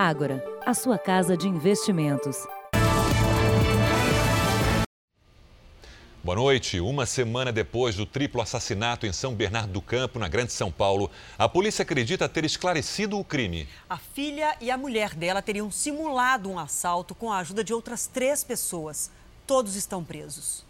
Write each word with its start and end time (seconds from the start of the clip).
Ágora, 0.00 0.44
a 0.64 0.74
sua 0.74 0.96
casa 0.96 1.36
de 1.36 1.48
investimentos. 1.48 2.46
Boa 6.22 6.36
noite. 6.36 6.78
Uma 6.78 7.04
semana 7.04 7.50
depois 7.50 7.96
do 7.96 8.06
triplo 8.06 8.40
assassinato 8.40 9.06
em 9.06 9.12
São 9.12 9.34
Bernardo 9.34 9.72
do 9.72 9.82
Campo, 9.82 10.20
na 10.20 10.28
Grande 10.28 10.52
São 10.52 10.70
Paulo, 10.70 11.10
a 11.36 11.48
polícia 11.48 11.82
acredita 11.82 12.28
ter 12.28 12.44
esclarecido 12.44 13.18
o 13.18 13.24
crime. 13.24 13.68
A 13.90 13.96
filha 13.98 14.56
e 14.60 14.70
a 14.70 14.78
mulher 14.78 15.16
dela 15.16 15.42
teriam 15.42 15.68
simulado 15.68 16.48
um 16.48 16.60
assalto 16.60 17.12
com 17.12 17.32
a 17.32 17.38
ajuda 17.38 17.64
de 17.64 17.74
outras 17.74 18.06
três 18.06 18.44
pessoas. 18.44 19.10
Todos 19.48 19.74
estão 19.74 20.04
presos. 20.04 20.64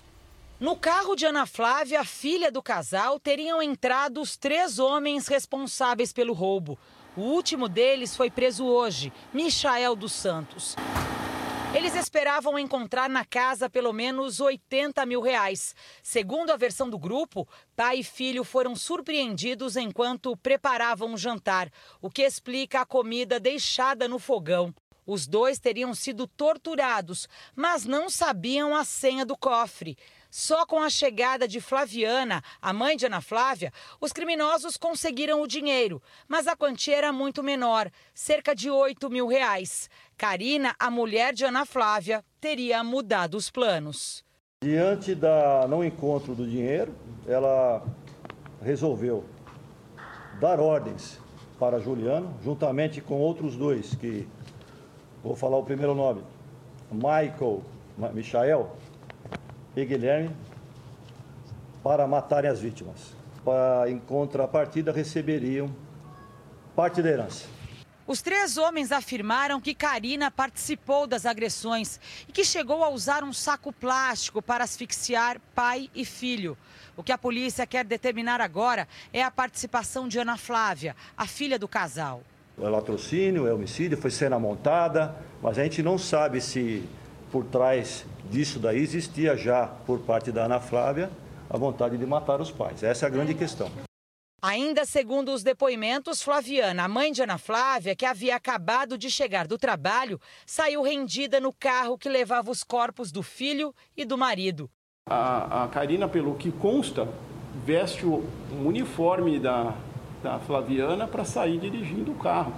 No 0.58 0.74
carro 0.74 1.14
de 1.14 1.26
Ana 1.26 1.44
Flávia, 1.44 2.00
a 2.00 2.04
filha 2.04 2.50
do 2.50 2.62
casal, 2.62 3.20
teriam 3.20 3.60
entrado 3.60 4.22
os 4.22 4.38
três 4.38 4.78
homens 4.78 5.28
responsáveis 5.28 6.14
pelo 6.14 6.32
roubo. 6.32 6.78
O 7.18 7.22
último 7.22 7.68
deles 7.68 8.14
foi 8.14 8.30
preso 8.30 8.64
hoje, 8.64 9.12
Michael 9.34 9.96
dos 9.96 10.12
Santos. 10.12 10.76
Eles 11.74 11.96
esperavam 11.96 12.56
encontrar 12.56 13.10
na 13.10 13.24
casa 13.24 13.68
pelo 13.68 13.92
menos 13.92 14.38
80 14.38 15.04
mil 15.04 15.20
reais. 15.20 15.74
Segundo 16.00 16.50
a 16.50 16.56
versão 16.56 16.88
do 16.88 16.96
grupo, 16.96 17.48
pai 17.74 17.98
e 17.98 18.04
filho 18.04 18.44
foram 18.44 18.76
surpreendidos 18.76 19.74
enquanto 19.74 20.36
preparavam 20.36 21.12
o 21.12 21.18
jantar, 21.18 21.72
o 22.00 22.08
que 22.08 22.22
explica 22.22 22.82
a 22.82 22.86
comida 22.86 23.40
deixada 23.40 24.06
no 24.06 24.20
fogão. 24.20 24.72
Os 25.04 25.26
dois 25.26 25.58
teriam 25.58 25.92
sido 25.96 26.24
torturados, 26.24 27.28
mas 27.56 27.84
não 27.84 28.08
sabiam 28.08 28.76
a 28.76 28.84
senha 28.84 29.26
do 29.26 29.36
cofre. 29.36 29.98
Só 30.30 30.66
com 30.66 30.80
a 30.82 30.90
chegada 30.90 31.48
de 31.48 31.60
Flaviana, 31.60 32.42
a 32.60 32.72
mãe 32.72 32.96
de 32.96 33.06
Ana 33.06 33.20
Flávia, 33.20 33.72
os 33.98 34.12
criminosos 34.12 34.76
conseguiram 34.76 35.40
o 35.40 35.46
dinheiro, 35.46 36.02
mas 36.26 36.46
a 36.46 36.54
quantia 36.54 36.96
era 36.96 37.12
muito 37.12 37.42
menor, 37.42 37.90
cerca 38.12 38.54
de 38.54 38.70
8 38.70 39.08
mil 39.08 39.26
reais. 39.26 39.88
Karina, 40.18 40.74
a 40.78 40.90
mulher 40.90 41.32
de 41.32 41.44
Ana 41.44 41.64
Flávia, 41.64 42.22
teria 42.40 42.84
mudado 42.84 43.36
os 43.36 43.50
planos. 43.50 44.22
Diante 44.62 45.14
da 45.14 45.66
não 45.68 45.82
encontro 45.82 46.34
do 46.34 46.46
dinheiro, 46.46 46.94
ela 47.26 47.82
resolveu 48.60 49.24
dar 50.40 50.60
ordens 50.60 51.18
para 51.58 51.80
Juliano, 51.80 52.36
juntamente 52.44 53.00
com 53.00 53.18
outros 53.18 53.56
dois, 53.56 53.94
que 53.94 54.28
vou 55.22 55.34
falar 55.34 55.56
o 55.56 55.64
primeiro 55.64 55.94
nome, 55.94 56.22
Michael, 56.92 57.62
Michael 57.96 58.76
e 59.82 59.86
Guilherme, 59.86 60.30
para 61.82 62.06
matarem 62.06 62.50
as 62.50 62.60
vítimas. 62.60 63.16
Para, 63.44 63.90
em 63.90 63.98
contrapartida, 63.98 64.92
receberiam 64.92 65.74
parte 66.74 67.00
da 67.02 67.08
herança. 67.08 67.46
Os 68.06 68.22
três 68.22 68.56
homens 68.56 68.90
afirmaram 68.90 69.60
que 69.60 69.74
Karina 69.74 70.30
participou 70.30 71.06
das 71.06 71.26
agressões 71.26 72.00
e 72.26 72.32
que 72.32 72.42
chegou 72.42 72.82
a 72.82 72.88
usar 72.88 73.22
um 73.22 73.34
saco 73.34 73.70
plástico 73.70 74.40
para 74.40 74.64
asfixiar 74.64 75.38
pai 75.54 75.90
e 75.94 76.06
filho. 76.06 76.56
O 76.96 77.02
que 77.02 77.12
a 77.12 77.18
polícia 77.18 77.66
quer 77.66 77.84
determinar 77.84 78.40
agora 78.40 78.88
é 79.12 79.22
a 79.22 79.30
participação 79.30 80.08
de 80.08 80.18
Ana 80.18 80.38
Flávia, 80.38 80.96
a 81.16 81.26
filha 81.26 81.58
do 81.58 81.68
casal. 81.68 82.22
O 82.56 82.66
latrocínio, 82.66 83.46
é 83.46 83.52
homicídio, 83.52 83.98
foi 83.98 84.10
cena 84.10 84.38
montada, 84.38 85.14
mas 85.42 85.58
a 85.58 85.62
gente 85.62 85.82
não 85.82 85.98
sabe 85.98 86.40
se 86.40 86.88
por 87.30 87.44
trás 87.44 88.06
disso 88.30 88.58
daí 88.58 88.78
existia 88.78 89.36
já, 89.36 89.66
por 89.66 90.00
parte 90.00 90.30
da 90.30 90.44
Ana 90.44 90.60
Flávia, 90.60 91.10
a 91.48 91.56
vontade 91.56 91.96
de 91.96 92.06
matar 92.06 92.40
os 92.40 92.50
pais. 92.50 92.82
Essa 92.82 93.06
é 93.06 93.08
a 93.08 93.10
grande 93.10 93.34
questão. 93.34 93.70
Ainda 94.40 94.84
segundo 94.84 95.32
os 95.32 95.42
depoimentos, 95.42 96.22
Flaviana, 96.22 96.84
a 96.84 96.88
mãe 96.88 97.10
de 97.10 97.22
Ana 97.22 97.38
Flávia, 97.38 97.96
que 97.96 98.06
havia 98.06 98.36
acabado 98.36 98.96
de 98.96 99.10
chegar 99.10 99.48
do 99.48 99.58
trabalho, 99.58 100.20
saiu 100.46 100.82
rendida 100.82 101.40
no 101.40 101.52
carro 101.52 101.98
que 101.98 102.08
levava 102.08 102.48
os 102.48 102.62
corpos 102.62 103.10
do 103.10 103.20
filho 103.20 103.74
e 103.96 104.04
do 104.04 104.16
marido. 104.16 104.70
A, 105.10 105.64
a 105.64 105.68
Karina, 105.68 106.06
pelo 106.06 106.36
que 106.36 106.52
consta, 106.52 107.08
veste 107.64 108.06
o 108.06 108.22
uniforme 108.64 109.40
da, 109.40 109.74
da 110.22 110.38
Flaviana 110.38 111.08
para 111.08 111.24
sair 111.24 111.58
dirigindo 111.58 112.12
o 112.12 112.14
carro, 112.14 112.52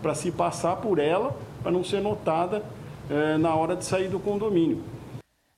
para 0.00 0.14
se 0.14 0.30
passar 0.30 0.76
por 0.76 1.00
ela, 1.00 1.36
para 1.62 1.72
não 1.72 1.82
ser 1.82 2.00
notada 2.00 2.64
eh, 3.10 3.38
na 3.38 3.54
hora 3.56 3.74
de 3.74 3.84
sair 3.84 4.08
do 4.08 4.20
condomínio. 4.20 4.84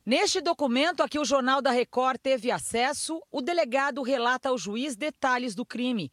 Neste 0.07 0.41
documento 0.41 1.03
a 1.03 1.09
que 1.09 1.19
o 1.19 1.25
Jornal 1.25 1.61
da 1.61 1.73
Record 1.73 2.21
teve 2.21 2.49
acesso, 2.49 3.21
o 3.29 3.43
delegado 3.43 4.03
relata 4.03 4.49
ao 4.49 4.57
juiz 4.57 4.95
detalhes 4.95 5.53
do 5.53 5.67
crime. 5.67 6.13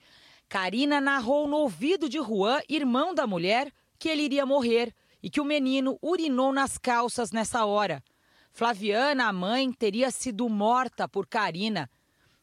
Karina 0.50 1.00
narrou 1.00 1.48
no 1.48 1.58
ouvido 1.58 2.10
de 2.10 2.18
Juan, 2.18 2.60
irmão 2.68 3.14
da 3.14 3.28
mulher, 3.28 3.72
que 4.00 4.10
ele 4.10 4.24
iria 4.24 4.48
morrer 4.48 4.92
e 5.22 5.30
que 5.30 5.40
o 5.40 5.46
menino 5.46 6.00
urinou 6.02 6.52
nas 6.52 6.76
calças 6.76 7.32
nessa 7.32 7.66
hora. 7.66 8.04
Flaviana, 8.52 9.28
a 9.28 9.34
mãe, 9.34 9.72
teria 9.72 10.10
sido 10.10 10.50
morta 10.50 11.08
por 11.08 11.28
Karina 11.28 11.88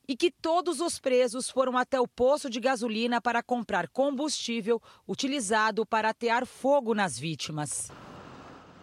e 0.06 0.16
que 0.16 0.30
todos 0.30 0.80
os 0.80 1.00
presos 1.00 1.50
foram 1.50 1.76
até 1.76 2.00
o 2.00 2.06
poço 2.06 2.48
de 2.48 2.60
gasolina 2.60 3.20
para 3.20 3.42
comprar 3.42 3.88
combustível 3.88 4.80
utilizado 5.06 5.84
para 5.84 6.10
atear 6.10 6.46
fogo 6.46 6.94
nas 6.94 7.18
vítimas. 7.18 7.90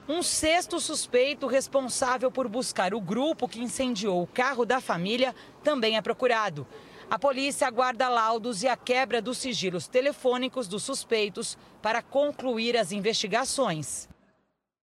Um 0.09 0.23
sexto 0.23 0.79
suspeito 0.79 1.47
responsável 1.47 2.31
por 2.31 2.47
buscar 2.47 2.93
o 2.93 3.01
grupo 3.01 3.45
que 3.45 3.59
incendiou 3.59 4.23
o 4.23 4.27
carro 4.27 4.65
da 4.65 4.79
família 4.79 5.35
também 5.61 5.97
é 5.97 6.01
procurado. 6.01 6.65
A 7.09 7.19
polícia 7.19 7.67
aguarda 7.67 8.07
laudos 8.07 8.63
e 8.63 8.69
a 8.69 8.77
quebra 8.77 9.21
dos 9.21 9.37
sigilos 9.37 9.85
telefônicos 9.85 10.65
dos 10.65 10.83
suspeitos 10.83 11.57
para 11.81 12.01
concluir 12.01 12.77
as 12.77 12.93
investigações. 12.93 14.07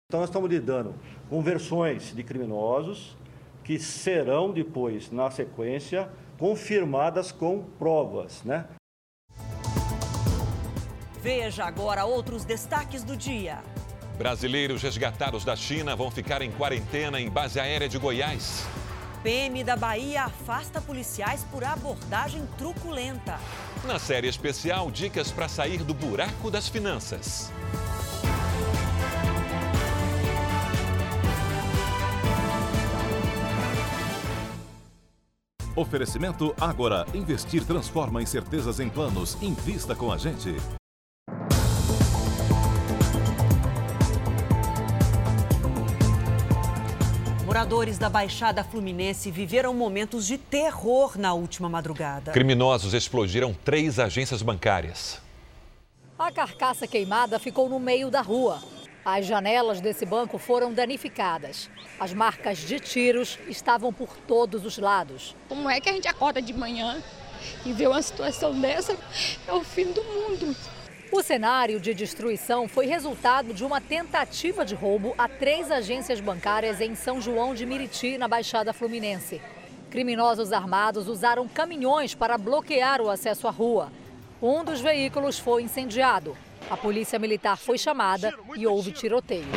Então, 0.08 0.22
nós 0.22 0.30
estamos 0.30 0.50
lidando 0.50 0.96
com 1.30 1.42
versões 1.42 2.16
de 2.16 2.24
criminosos 2.24 3.18
que 3.62 3.78
serão 3.78 4.54
depois, 4.54 5.12
na 5.12 5.30
sequência, 5.30 6.10
confirmadas 6.38 7.32
com 7.32 7.62
provas, 7.78 8.42
né? 8.44 8.68
Veja 11.22 11.66
agora 11.66 12.06
outros 12.06 12.46
destaques 12.46 13.04
do 13.04 13.18
dia. 13.18 13.62
Brasileiros 14.20 14.84
resgatados 14.84 15.46
da 15.46 15.56
China 15.56 15.96
vão 15.96 16.12
ficar 16.12 16.42
em 16.42 16.52
quarentena 16.52 17.22
em 17.22 17.30
base 17.30 17.58
aérea 17.58 17.88
de 17.88 17.98
Goiás. 17.98 18.68
PM 19.24 19.64
da 19.64 19.78
Bahia 19.78 20.26
afasta 20.26 20.82
policiais 20.82 21.48
por 21.50 21.64
abordagem 21.64 22.46
truculenta. 22.58 23.40
Na 23.86 23.98
série 23.98 24.28
especial, 24.28 24.92
dicas 24.92 25.32
para 25.32 25.48
sair 25.48 25.86
do 25.86 25.94
buraco 25.94 26.52
das 26.52 26.68
finanças. 26.68 27.50
Oferecimento 35.78 36.54
Agora. 36.60 37.06
Investir 37.14 37.64
transforma 37.64 38.22
incertezas 38.22 38.82
em 38.82 38.90
planos. 38.90 39.42
Invista 39.42 39.96
com 39.96 40.12
a 40.12 40.18
gente. 40.18 40.58
Moradores 47.50 47.98
da 47.98 48.12
Baixada 48.12 48.64
Fluminense 48.64 49.32
viveram 49.32 49.74
momentos 49.74 50.28
de 50.28 50.38
terror 50.38 51.18
na 51.18 51.34
última 51.34 51.68
madrugada. 51.68 52.32
Criminosos 52.32 52.94
explodiram 52.94 53.56
três 53.66 53.98
agências 53.98 54.44
bancárias. 54.44 55.20
A 56.20 56.32
carcaça 56.32 56.86
queimada 56.86 57.40
ficou 57.40 57.68
no 57.68 57.80
meio 57.80 58.12
da 58.12 58.22
rua. 58.22 58.62
As 59.04 59.26
janelas 59.26 59.82
desse 59.82 60.06
banco 60.06 60.38
foram 60.38 60.72
danificadas. 60.72 61.72
As 62.00 62.14
marcas 62.14 62.60
de 62.60 62.80
tiros 62.80 63.40
estavam 63.48 63.92
por 63.92 64.16
todos 64.28 64.64
os 64.64 64.78
lados. 64.78 65.36
Como 65.48 65.68
é 65.68 65.82
que 65.82 65.90
a 65.90 65.94
gente 65.94 66.08
acorda 66.08 66.40
de 66.40 66.54
manhã 66.54 67.02
e 67.66 67.74
vê 67.74 67.88
uma 67.88 68.04
situação 68.04 68.62
dessa? 68.62 68.96
É 69.48 69.54
o 69.54 69.64
fim 69.64 69.92
do 69.92 70.04
mundo. 70.04 70.56
O 71.12 71.24
cenário 71.24 71.80
de 71.80 71.92
destruição 71.92 72.68
foi 72.68 72.86
resultado 72.86 73.52
de 73.52 73.66
uma 73.66 73.82
tentativa 73.82 74.64
de 74.64 74.76
roubo 74.76 75.16
a 75.18 75.28
três 75.28 75.72
agências 75.72 76.20
bancárias 76.20 76.80
em 76.80 76.94
São 76.94 77.20
João 77.20 77.56
de 77.56 77.66
Miriti, 77.66 78.16
na 78.16 78.28
Baixada 78.28 78.72
Fluminense. 78.74 79.42
Criminosos 79.90 80.54
armados 80.54 81.08
usaram 81.08 81.48
caminhões 81.48 82.14
para 82.14 82.38
bloquear 82.38 83.02
o 83.02 83.10
acesso 83.10 83.48
à 83.48 83.52
rua. 83.52 83.92
Um 84.40 84.64
dos 84.64 84.82
veículos 84.82 85.40
foi 85.40 85.64
incendiado. 85.64 86.38
A 86.70 86.78
polícia 86.78 87.18
militar 87.18 87.58
foi 87.58 87.80
chamada 87.80 88.32
e 88.56 88.68
houve 88.68 88.92
tiroteio. 88.92 89.48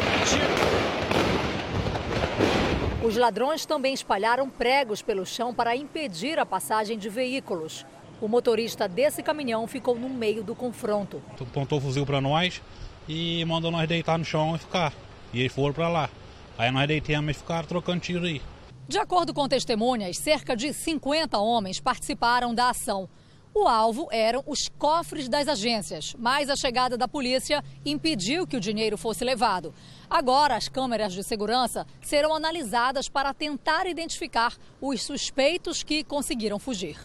Os 3.04 3.14
ladrões 3.14 3.66
também 3.66 3.92
espalharam 3.92 4.48
pregos 4.48 5.02
pelo 5.02 5.26
chão 5.26 5.52
para 5.52 5.76
impedir 5.76 6.38
a 6.38 6.46
passagem 6.46 6.96
de 6.96 7.10
veículos. 7.10 7.84
O 8.22 8.28
motorista 8.28 8.86
desse 8.86 9.20
caminhão 9.20 9.66
ficou 9.66 9.98
no 9.98 10.08
meio 10.08 10.44
do 10.44 10.54
confronto. 10.54 11.20
Apontou 11.40 11.78
o 11.78 11.80
fuzil 11.80 12.06
para 12.06 12.20
nós 12.20 12.62
e 13.08 13.44
mandou 13.44 13.68
nós 13.68 13.88
deitar 13.88 14.16
no 14.16 14.24
chão 14.24 14.54
e 14.54 14.58
ficar. 14.60 14.94
E 15.34 15.40
eles 15.40 15.52
foram 15.52 15.74
para 15.74 15.88
lá. 15.88 16.10
Aí 16.56 16.70
nós 16.70 16.86
deitamos 16.86 17.32
e 17.32 17.34
ficaram 17.34 17.66
trocando 17.66 17.98
tiro 17.98 18.24
aí. 18.24 18.40
De 18.86 18.96
acordo 18.96 19.34
com 19.34 19.48
testemunhas, 19.48 20.18
cerca 20.18 20.54
de 20.54 20.72
50 20.72 21.36
homens 21.36 21.80
participaram 21.80 22.54
da 22.54 22.70
ação. 22.70 23.08
O 23.52 23.66
alvo 23.66 24.06
eram 24.12 24.44
os 24.46 24.68
cofres 24.78 25.28
das 25.28 25.48
agências, 25.48 26.14
mas 26.16 26.48
a 26.48 26.54
chegada 26.54 26.96
da 26.96 27.08
polícia 27.08 27.60
impediu 27.84 28.46
que 28.46 28.56
o 28.56 28.60
dinheiro 28.60 28.96
fosse 28.96 29.24
levado. 29.24 29.74
Agora, 30.08 30.54
as 30.54 30.68
câmeras 30.68 31.12
de 31.12 31.24
segurança 31.24 31.84
serão 32.00 32.32
analisadas 32.36 33.08
para 33.08 33.34
tentar 33.34 33.88
identificar 33.88 34.56
os 34.80 35.02
suspeitos 35.02 35.82
que 35.82 36.04
conseguiram 36.04 36.60
fugir. 36.60 36.96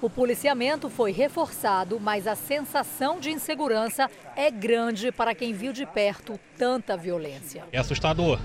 O 0.00 0.10
policiamento 0.10 0.90
foi 0.90 1.12
reforçado, 1.12 1.98
mas 1.98 2.26
a 2.26 2.34
sensação 2.34 3.20
de 3.20 3.30
insegurança 3.30 4.10
é 4.36 4.50
grande 4.50 5.10
para 5.10 5.34
quem 5.34 5.52
viu 5.52 5.72
de 5.72 5.86
perto 5.86 6.38
tanta 6.58 6.96
violência. 6.96 7.64
É 7.72 7.78
assustador. 7.78 8.38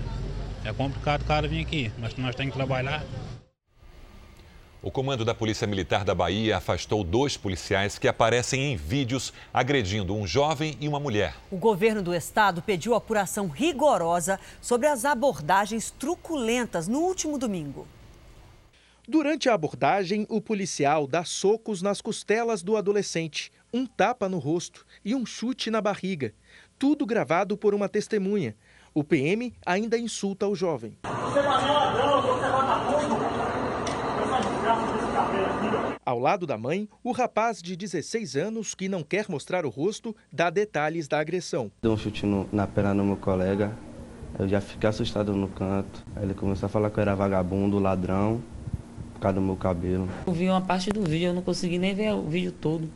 É 0.64 0.72
complicado 0.72 1.22
o 1.22 1.24
cara 1.24 1.48
vir 1.48 1.62
aqui, 1.62 1.92
mas 1.98 2.14
nós 2.16 2.34
temos 2.34 2.52
que 2.52 2.58
trabalhar. 2.58 3.02
O 4.82 4.90
comando 4.90 5.26
da 5.26 5.34
Polícia 5.34 5.66
Militar 5.66 6.04
da 6.04 6.14
Bahia 6.14 6.56
afastou 6.56 7.04
dois 7.04 7.36
policiais 7.36 7.98
que 7.98 8.08
aparecem 8.08 8.72
em 8.72 8.76
vídeos 8.76 9.30
agredindo 9.52 10.14
um 10.14 10.26
jovem 10.26 10.74
e 10.80 10.88
uma 10.88 10.98
mulher. 10.98 11.34
O 11.50 11.56
governo 11.58 12.00
do 12.00 12.14
estado 12.14 12.62
pediu 12.62 12.94
apuração 12.94 13.48
rigorosa 13.48 14.40
sobre 14.62 14.86
as 14.86 15.04
abordagens 15.04 15.90
truculentas 15.90 16.88
no 16.88 17.00
último 17.00 17.36
domingo. 17.36 17.86
Durante 19.10 19.48
a 19.48 19.54
abordagem, 19.54 20.24
o 20.28 20.40
policial 20.40 21.04
dá 21.04 21.24
socos 21.24 21.82
nas 21.82 22.00
costelas 22.00 22.62
do 22.62 22.76
adolescente, 22.76 23.50
um 23.74 23.84
tapa 23.84 24.28
no 24.28 24.38
rosto 24.38 24.86
e 25.04 25.16
um 25.16 25.26
chute 25.26 25.68
na 25.68 25.80
barriga. 25.80 26.32
Tudo 26.78 27.04
gravado 27.04 27.56
por 27.56 27.74
uma 27.74 27.88
testemunha. 27.88 28.54
O 28.94 29.02
PM 29.02 29.52
ainda 29.66 29.98
insulta 29.98 30.46
o 30.46 30.54
jovem. 30.54 30.96
Você 31.02 31.42
vai 31.42 31.44
ladrão, 31.44 32.22
você 32.22 32.48
vagabundo. 32.50 33.16
Ao 36.06 36.18
lado 36.20 36.46
da 36.46 36.56
mãe, 36.56 36.88
o 37.02 37.10
rapaz 37.10 37.60
de 37.60 37.74
16 37.74 38.36
anos, 38.36 38.76
que 38.76 38.88
não 38.88 39.02
quer 39.02 39.28
mostrar 39.28 39.66
o 39.66 39.70
rosto, 39.70 40.14
dá 40.32 40.50
detalhes 40.50 41.08
da 41.08 41.18
agressão. 41.18 41.68
Deu 41.82 41.94
um 41.94 41.96
chute 41.96 42.24
no, 42.24 42.48
na 42.52 42.68
perna 42.68 42.94
do 42.94 43.02
meu 43.02 43.16
colega, 43.16 43.76
eu 44.38 44.46
já 44.48 44.60
fiquei 44.60 44.88
assustado 44.88 45.34
no 45.34 45.48
canto. 45.48 46.06
Aí 46.14 46.22
ele 46.22 46.34
começou 46.34 46.68
a 46.68 46.70
falar 46.70 46.90
que 46.90 46.98
eu 46.98 47.02
era 47.02 47.16
vagabundo, 47.16 47.80
ladrão 47.80 48.40
causa 49.20 49.34
do 49.34 49.40
meu 49.40 49.56
cabelo. 49.56 50.08
Eu 50.26 50.32
vi 50.32 50.48
uma 50.48 50.60
parte 50.60 50.90
do 50.90 51.02
vídeo, 51.02 51.28
eu 51.28 51.34
não 51.34 51.42
consegui 51.42 51.78
nem 51.78 51.94
ver 51.94 52.12
o 52.14 52.22
vídeo 52.22 52.52
todo. 52.52 52.88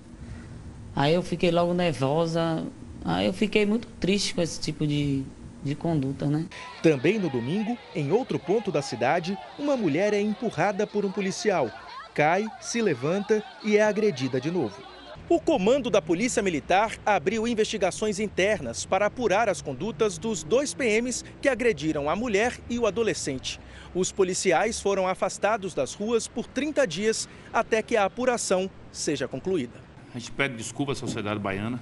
Aí 0.96 1.12
eu 1.12 1.22
fiquei 1.22 1.50
logo 1.50 1.74
nervosa, 1.74 2.64
aí 3.04 3.26
eu 3.26 3.32
fiquei 3.32 3.66
muito 3.66 3.86
triste 4.00 4.34
com 4.34 4.40
esse 4.40 4.60
tipo 4.60 4.86
de, 4.86 5.22
de 5.62 5.74
conduta, 5.74 6.26
né? 6.26 6.46
Também 6.82 7.18
no 7.18 7.28
domingo, 7.28 7.76
em 7.94 8.10
outro 8.10 8.38
ponto 8.38 8.72
da 8.72 8.80
cidade, 8.80 9.36
uma 9.58 9.76
mulher 9.76 10.14
é 10.14 10.20
empurrada 10.20 10.86
por 10.86 11.04
um 11.04 11.10
policial, 11.10 11.70
cai, 12.14 12.46
se 12.60 12.80
levanta 12.80 13.42
e 13.62 13.76
é 13.76 13.82
agredida 13.82 14.40
de 14.40 14.50
novo. 14.50 14.94
O 15.26 15.40
comando 15.40 15.88
da 15.88 16.02
Polícia 16.02 16.42
Militar 16.42 16.98
abriu 17.04 17.48
investigações 17.48 18.20
internas 18.20 18.84
para 18.84 19.06
apurar 19.06 19.48
as 19.48 19.62
condutas 19.62 20.18
dos 20.18 20.42
dois 20.42 20.74
PMs 20.74 21.24
que 21.40 21.48
agrediram 21.48 22.10
a 22.10 22.14
mulher 22.14 22.60
e 22.68 22.78
o 22.78 22.86
adolescente. 22.86 23.58
Os 23.94 24.10
policiais 24.10 24.80
foram 24.80 25.06
afastados 25.06 25.72
das 25.72 25.94
ruas 25.94 26.26
por 26.26 26.46
30 26.46 26.84
dias 26.86 27.28
até 27.52 27.80
que 27.80 27.96
a 27.96 28.04
apuração 28.04 28.68
seja 28.90 29.28
concluída. 29.28 29.80
A 30.12 30.18
gente 30.18 30.32
pede 30.32 30.56
desculpa 30.56 30.92
à 30.92 30.94
sociedade 30.94 31.38
baiana. 31.38 31.80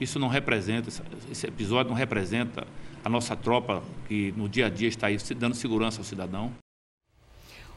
Isso 0.00 0.18
não 0.18 0.28
representa, 0.28 0.88
esse 1.30 1.46
episódio 1.46 1.90
não 1.90 1.96
representa 1.96 2.66
a 3.04 3.08
nossa 3.08 3.36
tropa 3.36 3.82
que 4.08 4.32
no 4.32 4.48
dia 4.48 4.66
a 4.66 4.70
dia 4.70 4.88
está 4.88 5.08
aí 5.08 5.18
dando 5.36 5.54
segurança 5.54 6.00
ao 6.00 6.04
cidadão. 6.04 6.52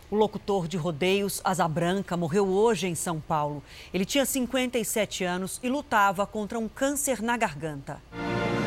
O 0.10 0.16
locutor 0.16 0.68
de 0.68 0.78
rodeios 0.78 1.42
Asa 1.44 1.68
Branca 1.68 2.16
morreu 2.16 2.48
hoje 2.48 2.88
em 2.88 2.96
São 2.96 3.20
Paulo. 3.20 3.64
Ele 3.94 4.06
tinha 4.06 4.26
57 4.26 5.24
anos 5.24 5.60
e 5.62 5.70
lutava 5.70 6.26
contra 6.26 6.58
um 6.60 6.70
câncer 6.70 7.22
na 7.22 7.36
garganta. 7.36 8.02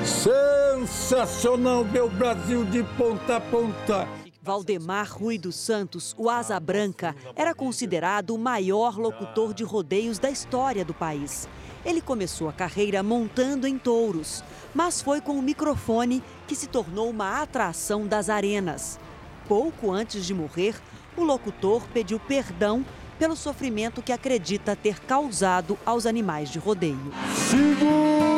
Sensacional, 0.05 1.85
meu 1.85 2.11
Brasil 2.11 2.65
de 2.65 2.83
ponta 2.99 3.37
a 3.37 3.41
ponta. 3.41 4.25
Valdemar 4.46 5.12
Rui 5.12 5.38
dos 5.38 5.56
Santos, 5.56 6.14
o 6.16 6.31
Asa 6.31 6.60
Branca, 6.60 7.16
era 7.34 7.52
considerado 7.52 8.31
o 8.31 8.38
maior 8.38 8.96
locutor 8.96 9.52
de 9.52 9.64
rodeios 9.64 10.20
da 10.20 10.31
história 10.31 10.84
do 10.84 10.94
país. 10.94 11.48
Ele 11.84 12.00
começou 12.00 12.48
a 12.48 12.52
carreira 12.52 13.02
montando 13.02 13.66
em 13.66 13.76
touros, 13.76 14.44
mas 14.72 15.02
foi 15.02 15.20
com 15.20 15.32
o 15.32 15.43
microfone 15.43 16.22
que 16.46 16.54
se 16.54 16.69
tornou 16.69 17.10
uma 17.10 17.43
atração 17.43 18.06
das 18.06 18.31
arenas. 18.31 19.00
Pouco 19.48 19.90
antes 19.90 20.25
de 20.25 20.32
morrer, 20.32 20.76
o 21.16 21.25
locutor 21.25 21.82
pediu 21.93 22.20
perdão 22.20 22.87
pelo 23.19 23.34
sofrimento 23.34 24.00
que 24.00 24.12
acredita 24.12 24.76
ter 24.76 25.00
causado 25.00 25.76
aos 25.84 26.06
animais 26.06 26.50
de 26.50 26.60
rodeio. 26.60 27.12
Segura! 27.34 28.36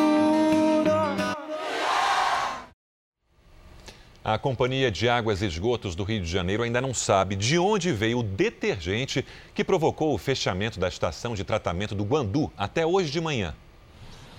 A 4.31 4.37
Companhia 4.37 4.91
de 4.91 5.09
Águas 5.09 5.41
e 5.41 5.47
Esgotos 5.47 5.95
do 5.95 6.03
Rio 6.03 6.21
de 6.21 6.29
Janeiro 6.29 6.61
ainda 6.61 6.79
não 6.79 6.93
sabe 6.93 7.35
de 7.35 7.57
onde 7.57 7.91
veio 7.91 8.19
o 8.19 8.23
detergente 8.23 9.25
que 9.55 9.63
provocou 9.63 10.13
o 10.13 10.19
fechamento 10.19 10.79
da 10.79 10.87
estação 10.87 11.33
de 11.33 11.43
tratamento 11.43 11.95
do 11.95 12.03
Guandu 12.03 12.53
até 12.55 12.85
hoje 12.85 13.09
de 13.09 13.19
manhã. 13.19 13.55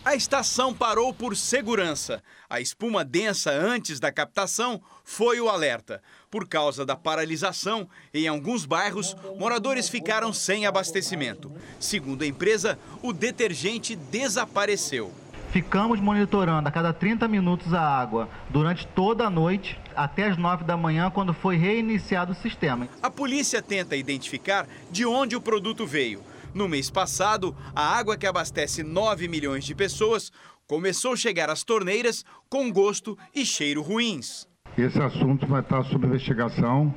A 0.04 0.14
estação 0.14 0.72
parou 0.72 1.12
por 1.12 1.36
segurança. 1.36 2.22
A 2.48 2.60
espuma 2.60 3.04
densa 3.04 3.50
antes 3.50 3.98
da 3.98 4.12
captação 4.12 4.80
foi 5.02 5.40
o 5.40 5.48
alerta. 5.48 6.00
Por 6.30 6.46
causa 6.46 6.86
da 6.86 6.94
paralisação, 6.94 7.88
em 8.14 8.28
alguns 8.28 8.64
bairros, 8.64 9.16
moradores 9.36 9.88
ficaram 9.88 10.32
sem 10.32 10.66
abastecimento. 10.66 11.50
Segundo 11.80 12.22
a 12.22 12.26
empresa, 12.28 12.78
o 13.02 13.12
detergente 13.12 13.96
desapareceu. 13.96 15.12
Ficamos 15.50 15.98
monitorando 15.98 16.68
a 16.68 16.70
cada 16.70 16.92
30 16.92 17.26
minutos 17.26 17.74
a 17.74 17.80
água 17.80 18.28
durante 18.50 18.86
toda 18.86 19.26
a 19.26 19.30
noite 19.30 19.76
até 19.96 20.28
as 20.28 20.36
9 20.36 20.62
da 20.62 20.76
manhã, 20.76 21.10
quando 21.10 21.34
foi 21.34 21.56
reiniciado 21.56 22.30
o 22.30 22.36
sistema. 22.36 22.88
A 23.02 23.10
polícia 23.10 23.60
tenta 23.60 23.96
identificar 23.96 24.68
de 24.92 25.04
onde 25.04 25.34
o 25.34 25.40
produto 25.40 25.84
veio. 25.84 26.22
No 26.54 26.68
mês 26.68 26.88
passado, 26.88 27.56
a 27.74 27.82
água 27.98 28.16
que 28.16 28.28
abastece 28.28 28.84
9 28.84 29.26
milhões 29.26 29.64
de 29.64 29.74
pessoas 29.74 30.30
começou 30.68 31.14
a 31.14 31.16
chegar 31.16 31.50
às 31.50 31.64
torneiras 31.64 32.24
com 32.48 32.70
gosto 32.70 33.18
e 33.34 33.44
cheiro 33.44 33.82
ruins. 33.82 34.46
Esse 34.78 35.02
assunto 35.02 35.48
vai 35.48 35.62
estar 35.62 35.82
sob 35.82 36.06
investigação. 36.06 36.94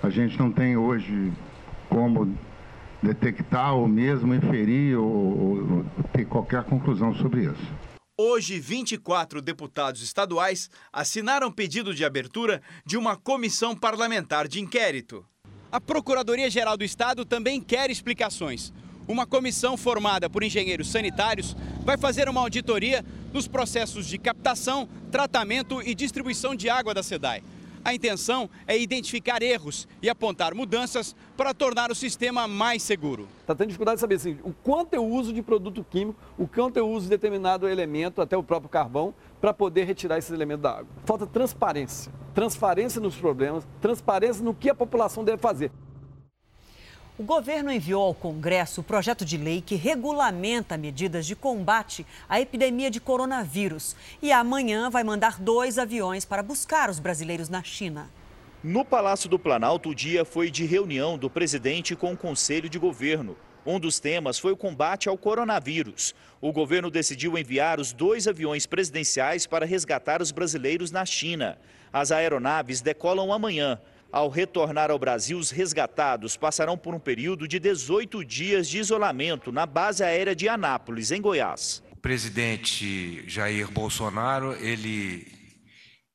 A 0.00 0.10
gente 0.10 0.38
não 0.38 0.52
tem 0.52 0.76
hoje 0.76 1.32
como 1.88 2.38
detectar 3.04 3.74
ou 3.74 3.86
mesmo 3.86 4.34
inferir 4.34 4.98
ou, 4.98 5.06
ou 5.06 5.86
ter 6.12 6.24
qualquer 6.24 6.64
conclusão 6.64 7.14
sobre 7.14 7.44
isso. 7.44 7.72
Hoje, 8.16 8.58
24 8.60 9.42
deputados 9.42 10.00
estaduais 10.00 10.70
assinaram 10.92 11.50
pedido 11.50 11.92
de 11.92 12.04
abertura 12.04 12.62
de 12.86 12.96
uma 12.96 13.16
comissão 13.16 13.74
parlamentar 13.76 14.46
de 14.46 14.60
inquérito. 14.60 15.26
A 15.70 15.80
Procuradoria-Geral 15.80 16.76
do 16.76 16.84
Estado 16.84 17.24
também 17.24 17.60
quer 17.60 17.90
explicações. 17.90 18.72
Uma 19.06 19.26
comissão 19.26 19.76
formada 19.76 20.30
por 20.30 20.42
engenheiros 20.42 20.88
sanitários 20.88 21.56
vai 21.84 21.98
fazer 21.98 22.28
uma 22.28 22.40
auditoria 22.40 23.04
nos 23.32 23.48
processos 23.48 24.06
de 24.06 24.16
captação, 24.16 24.88
tratamento 25.10 25.82
e 25.82 25.94
distribuição 25.94 26.54
de 26.54 26.70
água 26.70 26.94
da 26.94 27.02
SEDAI. 27.02 27.42
A 27.84 27.92
intenção 27.92 28.48
é 28.66 28.78
identificar 28.78 29.42
erros 29.42 29.86
e 30.00 30.08
apontar 30.08 30.54
mudanças 30.54 31.14
para 31.36 31.52
tornar 31.52 31.90
o 31.90 31.94
sistema 31.94 32.48
mais 32.48 32.82
seguro. 32.82 33.28
Está 33.42 33.54
tendo 33.54 33.68
dificuldade 33.68 33.96
de 33.96 34.00
saber 34.00 34.14
assim, 34.14 34.38
o 34.42 34.54
quanto 34.54 34.94
eu 34.94 35.04
uso 35.04 35.34
de 35.34 35.42
produto 35.42 35.84
químico, 35.90 36.18
o 36.38 36.48
quanto 36.48 36.78
eu 36.78 36.88
uso 36.88 37.04
de 37.04 37.10
determinado 37.10 37.68
elemento, 37.68 38.22
até 38.22 38.38
o 38.38 38.42
próprio 38.42 38.70
carvão, 38.70 39.14
para 39.38 39.52
poder 39.52 39.84
retirar 39.84 40.16
esses 40.16 40.30
elementos 40.30 40.62
da 40.62 40.70
água. 40.70 40.88
Falta 41.04 41.26
transparência. 41.26 42.10
Transparência 42.34 43.02
nos 43.02 43.16
problemas, 43.16 43.68
transparência 43.82 44.42
no 44.42 44.54
que 44.54 44.70
a 44.70 44.74
população 44.74 45.22
deve 45.22 45.38
fazer. 45.38 45.70
O 47.16 47.22
governo 47.22 47.70
enviou 47.70 48.02
ao 48.02 48.12
Congresso 48.12 48.80
o 48.80 48.84
projeto 48.84 49.24
de 49.24 49.36
lei 49.36 49.60
que 49.60 49.76
regulamenta 49.76 50.76
medidas 50.76 51.24
de 51.24 51.36
combate 51.36 52.04
à 52.28 52.40
epidemia 52.40 52.90
de 52.90 53.00
coronavírus. 53.00 53.94
E 54.20 54.32
amanhã 54.32 54.90
vai 54.90 55.04
mandar 55.04 55.38
dois 55.38 55.78
aviões 55.78 56.24
para 56.24 56.42
buscar 56.42 56.90
os 56.90 56.98
brasileiros 56.98 57.48
na 57.48 57.62
China. 57.62 58.10
No 58.64 58.84
Palácio 58.84 59.30
do 59.30 59.38
Planalto, 59.38 59.90
o 59.90 59.94
dia 59.94 60.24
foi 60.24 60.50
de 60.50 60.66
reunião 60.66 61.16
do 61.16 61.30
presidente 61.30 61.94
com 61.94 62.12
o 62.12 62.16
Conselho 62.16 62.68
de 62.68 62.80
Governo. 62.80 63.36
Um 63.64 63.78
dos 63.78 64.00
temas 64.00 64.36
foi 64.36 64.50
o 64.50 64.56
combate 64.56 65.08
ao 65.08 65.16
coronavírus. 65.16 66.16
O 66.40 66.52
governo 66.52 66.90
decidiu 66.90 67.38
enviar 67.38 67.78
os 67.78 67.92
dois 67.92 68.26
aviões 68.26 68.66
presidenciais 68.66 69.46
para 69.46 69.64
resgatar 69.64 70.20
os 70.20 70.32
brasileiros 70.32 70.90
na 70.90 71.06
China. 71.06 71.58
As 71.92 72.10
aeronaves 72.10 72.80
decolam 72.80 73.32
amanhã. 73.32 73.78
Ao 74.14 74.28
retornar 74.28 74.92
ao 74.92 74.98
Brasil, 74.98 75.36
os 75.36 75.50
resgatados 75.50 76.36
passarão 76.36 76.78
por 76.78 76.94
um 76.94 77.00
período 77.00 77.48
de 77.48 77.58
18 77.58 78.24
dias 78.24 78.68
de 78.68 78.78
isolamento 78.78 79.50
na 79.50 79.66
base 79.66 80.04
aérea 80.04 80.36
de 80.36 80.48
Anápolis, 80.48 81.10
em 81.10 81.20
Goiás. 81.20 81.82
O 81.90 81.96
presidente 81.96 83.28
Jair 83.28 83.68
Bolsonaro, 83.72 84.54
ele, 84.64 85.26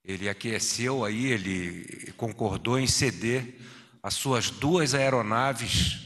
ele 0.06 0.30
aqueceu 0.30 1.04
aí, 1.04 1.26
ele 1.26 2.14
concordou 2.16 2.80
em 2.80 2.88
ceder 2.88 3.56
as 4.02 4.14
suas 4.14 4.50
duas 4.50 4.94
aeronaves 4.94 6.00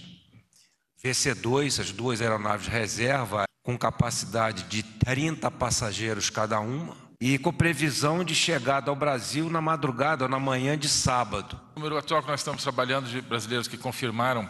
VC2, 1.06 1.80
as 1.80 1.92
duas 1.92 2.24
aeronaves 2.24 2.66
reserva, 2.66 3.44
com 3.62 3.78
capacidade 3.78 4.64
de 4.64 4.82
30 4.82 5.52
passageiros 5.52 6.32
cada 6.32 6.60
uma, 6.60 6.98
e 7.25 7.38
com 7.38 7.53
previsão 7.53 8.22
de 8.22 8.36
chegada 8.36 8.92
ao 8.92 8.98
Brasil 8.98 9.50
na 9.50 9.62
madrugada 9.62 10.25
ou 10.25 10.30
na 10.30 10.38
manhã 10.38 10.77
de 10.77 10.89
sábado. 10.89 11.58
O 11.74 11.80
número 11.80 11.98
atual 11.98 12.22
que 12.22 12.27
nós 12.27 12.42
estamos 12.42 12.62
trabalhando 12.62 13.08
de 13.08 13.22
brasileiros 13.22 13.65
que 13.65 13.77
confirmaram 13.77 14.46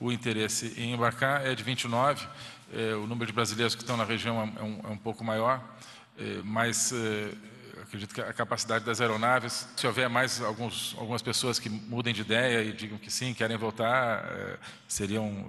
o 0.00 0.10
interesse 0.10 0.74
em 0.76 0.92
embarcar 0.92 1.46
é 1.46 1.54
de 1.54 1.62
29. 1.62 2.26
É, 2.74 2.96
o 2.96 3.06
número 3.06 3.26
de 3.26 3.32
brasileiros 3.32 3.76
que 3.76 3.82
estão 3.82 3.96
na 3.96 4.02
região 4.02 4.40
é 4.40 4.62
um, 4.64 4.80
é 4.82 4.88
um 4.88 4.96
pouco 4.96 5.22
maior, 5.22 5.62
é, 6.18 6.40
mas 6.42 6.92
é, 6.92 7.30
acredito 7.86 8.14
que 8.14 8.20
a 8.20 8.32
capacidade 8.32 8.84
das 8.84 9.00
aeronaves, 9.00 9.68
se 9.76 9.86
houver 9.86 10.08
mais 10.08 10.40
alguns, 10.42 10.94
algumas 10.98 11.22
pessoas 11.22 11.58
que 11.58 11.70
mudem 11.70 12.12
de 12.12 12.20
ideia 12.20 12.62
e 12.62 12.72
digam 12.72 12.98
que 12.98 13.10
sim, 13.10 13.32
querem 13.32 13.56
voltar, 13.56 14.24
é, 14.32 14.56
seriam 14.88 15.46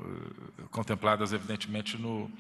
é, 0.60 0.64
contempladas, 0.70 1.34
evidentemente, 1.34 1.98
no, 1.98 2.32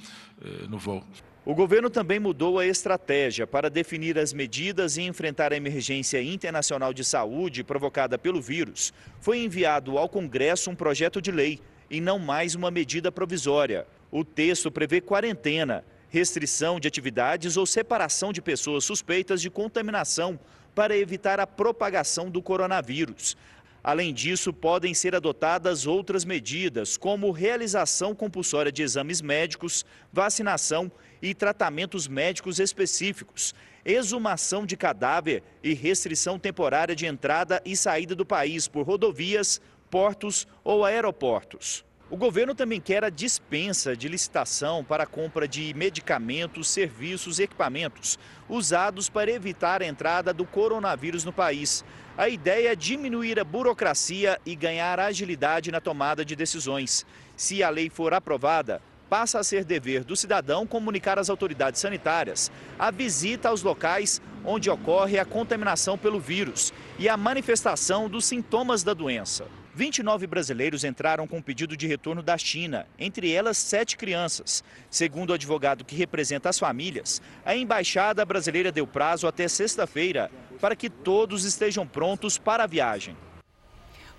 é, 0.44 0.68
no 0.68 0.78
voo. 0.78 1.04
O 1.44 1.56
governo 1.56 1.90
também 1.90 2.20
mudou 2.20 2.60
a 2.60 2.66
estratégia 2.66 3.48
para 3.48 3.70
definir 3.70 4.20
as 4.20 4.34
medidas 4.34 4.98
e 4.98 5.02
enfrentar 5.02 5.52
a 5.52 5.58
emergência 5.58 6.22
internacional 6.22 6.94
de 6.94 7.04
saúde 7.04 7.64
provocada 7.64 8.18
pelo 8.18 8.42
vírus. 8.42 8.94
Foi 9.20 9.40
enviado 9.40 9.98
ao 9.98 10.10
Congresso 10.10 10.70
um 10.70 10.76
projeto 10.76 11.22
de 11.22 11.32
lei 11.32 11.60
e 11.90 12.00
não 12.00 12.20
mais 12.20 12.54
uma 12.54 12.70
medida 12.70 13.12
provisória. 13.12 13.88
O 14.12 14.24
texto 14.24 14.70
prevê 14.70 15.02
quarentena, 15.02 15.84
restrição 16.18 16.80
de 16.80 16.88
atividades 16.88 17.58
ou 17.58 17.66
separação 17.66 18.34
de 18.34 18.42
pessoas 18.42 18.84
suspeitas 18.84 19.40
de 19.40 19.52
contaminação 19.52 20.40
para 20.74 20.98
evitar 20.98 21.40
a 21.40 21.46
propagação 21.46 22.30
do 22.30 22.42
coronavírus. 22.42 23.38
Além 23.84 24.12
disso, 24.12 24.52
podem 24.52 24.94
ser 24.96 25.16
adotadas 25.16 25.86
outras 25.86 26.26
medidas, 26.26 26.98
como 26.98 27.32
realização 27.32 28.16
compulsória 28.16 28.72
de 28.72 28.82
exames 28.82 29.22
médicos, 29.22 29.86
vacinação 30.12 30.92
e 31.22 31.36
tratamentos 31.36 32.08
médicos 32.08 32.60
específicos, 32.60 33.54
exumação 33.86 34.66
de 34.66 34.76
cadáver 34.76 35.44
e 35.64 35.74
restrição 35.74 36.40
temporária 36.40 36.96
de 36.96 37.06
entrada 37.06 37.62
e 37.64 37.78
saída 37.78 38.16
do 38.16 38.26
país 38.26 38.68
por 38.68 38.86
rodovias, 38.86 39.62
portos 39.90 40.48
ou 40.64 40.84
aeroportos. 40.84 41.87
O 42.10 42.16
governo 42.16 42.56
também 42.56 42.80
quer 42.80 43.04
a 43.04 43.10
dispensa 43.10 43.94
de 43.94 44.08
licitação 44.08 44.82
para 44.82 45.04
a 45.04 45.08
compra 45.08 45.46
de 45.46 45.74
medicamentos, 45.74 46.70
serviços 46.70 47.38
e 47.38 47.44
equipamentos 47.44 48.18
usados 48.48 49.10
para 49.10 49.30
evitar 49.30 49.82
a 49.82 49.86
entrada 49.86 50.34
do 50.34 50.46
coronavírus 50.46 51.26
no 51.26 51.34
país. 51.34 51.84
A 52.18 52.30
ideia 52.30 52.72
é 52.72 52.76
diminuir 52.78 53.38
a 53.42 53.44
burocracia 53.44 54.40
e 54.46 54.56
ganhar 54.56 55.02
agilidade 55.02 55.70
na 55.70 55.82
tomada 55.82 56.24
de 56.24 56.34
decisões. 56.34 57.06
Se 57.36 57.62
a 57.62 57.70
lei 57.70 57.90
for 57.90 58.14
aprovada, 58.14 58.82
passa 59.10 59.40
a 59.40 59.44
ser 59.44 59.66
dever 59.66 60.06
do 60.06 60.16
cidadão 60.16 60.66
comunicar 60.66 61.20
às 61.20 61.30
autoridades 61.30 61.82
sanitárias 61.82 62.50
a 62.80 62.90
visita 62.90 63.50
aos 63.50 63.64
locais 63.64 64.22
onde 64.46 64.70
ocorre 64.70 65.20
a 65.20 65.26
contaminação 65.26 65.98
pelo 65.98 66.22
vírus 66.22 66.74
e 66.98 67.10
a 67.10 67.18
manifestação 67.18 68.10
dos 68.10 68.24
sintomas 68.24 68.82
da 68.82 68.94
doença. 68.94 69.46
29 69.78 70.26
brasileiros 70.26 70.84
entraram 70.84 71.28
com 71.28 71.40
pedido 71.40 71.78
de 71.78 71.86
retorno 71.86 72.24
da 72.24 72.36
China, 72.36 72.88
entre 72.98 73.32
elas 73.32 73.60
sete 73.60 73.96
crianças. 73.96 74.64
Segundo 74.90 75.30
o 75.30 75.34
advogado 75.34 75.86
que 75.86 75.96
representa 75.96 76.50
as 76.50 76.58
famílias, 76.58 77.22
a 77.46 77.56
embaixada 77.56 78.26
brasileira 78.26 78.72
deu 78.72 78.88
prazo 78.88 79.28
até 79.28 79.48
sexta-feira 79.48 80.32
para 80.60 80.76
que 80.76 80.90
todos 80.90 81.46
estejam 81.46 81.86
prontos 81.86 82.40
para 82.40 82.64
a 82.64 82.68
viagem. 82.68 83.16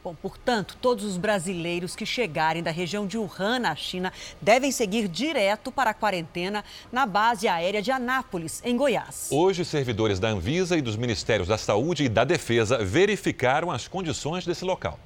Bom, 0.05 0.15
portanto, 0.15 0.77
todos 0.81 1.05
os 1.05 1.17
brasileiros 1.17 1.97
que 1.97 2.07
chegarem 2.07 2.63
da 2.63 2.71
região 2.71 3.05
de 3.05 3.19
Wuhan, 3.19 3.59
na 3.59 3.75
China, 3.75 4.13
devem 4.41 4.71
seguir 4.71 5.09
direto 5.09 5.73
para 5.73 5.91
a 5.91 5.95
quarentena 5.95 6.65
na 6.93 7.05
base 7.05 7.49
aérea 7.49 7.83
de 7.83 7.91
Anápolis, 7.91 8.63
em 8.65 8.77
Goiás. 8.77 9.27
Hoje, 9.33 9.65
servidores 9.65 10.21
da 10.21 10.29
Anvisa 10.29 10.79
e 10.79 10.81
dos 10.81 10.95
Ministérios 10.95 11.49
da 11.49 11.59
Saúde 11.59 12.05
e 12.05 12.09
da 12.09 12.23
Defesa 12.23 12.79
verificaram 12.79 13.73
as 13.73 13.89
condições 13.89 14.47
desse 14.47 14.65
local. 14.65 15.01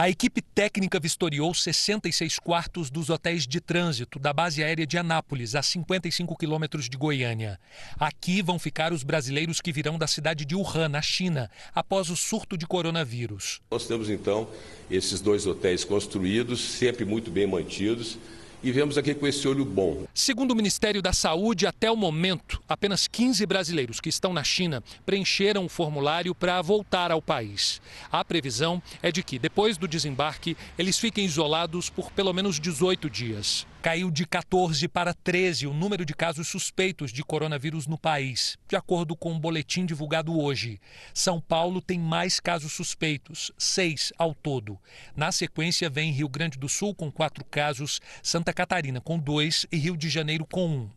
A 0.00 0.08
equipe 0.08 0.40
técnica 0.40 1.00
vistoriou 1.00 1.52
66 1.52 2.38
quartos 2.38 2.88
dos 2.88 3.10
hotéis 3.10 3.44
de 3.48 3.60
trânsito 3.60 4.20
da 4.20 4.32
base 4.32 4.62
aérea 4.62 4.86
de 4.86 4.96
Anápolis, 4.96 5.56
a 5.56 5.62
55 5.62 6.38
quilômetros 6.38 6.88
de 6.88 6.96
Goiânia. 6.96 7.58
Aqui 7.98 8.40
vão 8.40 8.60
ficar 8.60 8.92
os 8.92 9.02
brasileiros 9.02 9.60
que 9.60 9.72
virão 9.72 9.98
da 9.98 10.06
cidade 10.06 10.44
de 10.44 10.54
Wuhan, 10.54 10.88
na 10.88 11.02
China, 11.02 11.50
após 11.74 12.10
o 12.10 12.16
surto 12.16 12.56
de 12.56 12.64
coronavírus. 12.64 13.60
Nós 13.72 13.88
temos 13.88 14.08
então 14.08 14.48
esses 14.88 15.20
dois 15.20 15.48
hotéis 15.48 15.84
construídos, 15.84 16.60
sempre 16.60 17.04
muito 17.04 17.28
bem 17.28 17.48
mantidos 17.48 18.18
e 18.62 18.72
vemos 18.72 18.98
aqui 18.98 19.14
com 19.14 19.26
esse 19.26 19.46
olho 19.46 19.64
bom. 19.64 20.06
Segundo 20.14 20.52
o 20.52 20.56
Ministério 20.56 21.00
da 21.00 21.12
Saúde, 21.12 21.66
até 21.66 21.90
o 21.90 21.96
momento, 21.96 22.62
apenas 22.68 23.06
15 23.06 23.44
brasileiros 23.46 24.00
que 24.00 24.08
estão 24.08 24.32
na 24.32 24.42
China 24.42 24.82
preencheram 25.06 25.64
o 25.64 25.68
formulário 25.68 26.34
para 26.34 26.60
voltar 26.62 27.10
ao 27.10 27.22
país. 27.22 27.80
A 28.10 28.24
previsão 28.24 28.82
é 29.02 29.12
de 29.12 29.22
que, 29.22 29.38
depois 29.38 29.76
do 29.76 29.88
desembarque, 29.88 30.56
eles 30.78 30.98
fiquem 30.98 31.24
isolados 31.24 31.88
por 31.90 32.10
pelo 32.10 32.32
menos 32.32 32.58
18 32.58 33.08
dias. 33.08 33.66
Caiu 33.88 34.10
de 34.10 34.26
14 34.26 34.86
para 34.86 35.14
13 35.14 35.66
o 35.66 35.72
número 35.72 36.04
de 36.04 36.12
casos 36.12 36.46
suspeitos 36.46 37.10
de 37.10 37.24
coronavírus 37.24 37.86
no 37.86 37.96
país, 37.96 38.58
de 38.68 38.76
acordo 38.76 39.16
com 39.16 39.32
um 39.32 39.40
boletim 39.40 39.86
divulgado 39.86 40.38
hoje. 40.38 40.78
São 41.14 41.40
Paulo 41.40 41.80
tem 41.80 41.98
mais 41.98 42.38
casos 42.38 42.70
suspeitos, 42.70 43.50
seis 43.56 44.12
ao 44.18 44.34
todo. 44.34 44.78
Na 45.16 45.32
sequência, 45.32 45.88
vem 45.88 46.12
Rio 46.12 46.28
Grande 46.28 46.58
do 46.58 46.68
Sul 46.68 46.94
com 46.94 47.10
quatro 47.10 47.42
casos, 47.46 47.98
Santa 48.22 48.52
Catarina 48.52 49.00
com 49.00 49.18
dois 49.18 49.64
e 49.72 49.78
Rio 49.78 49.96
de 49.96 50.10
Janeiro 50.10 50.44
com 50.44 50.68
um. 50.68 50.90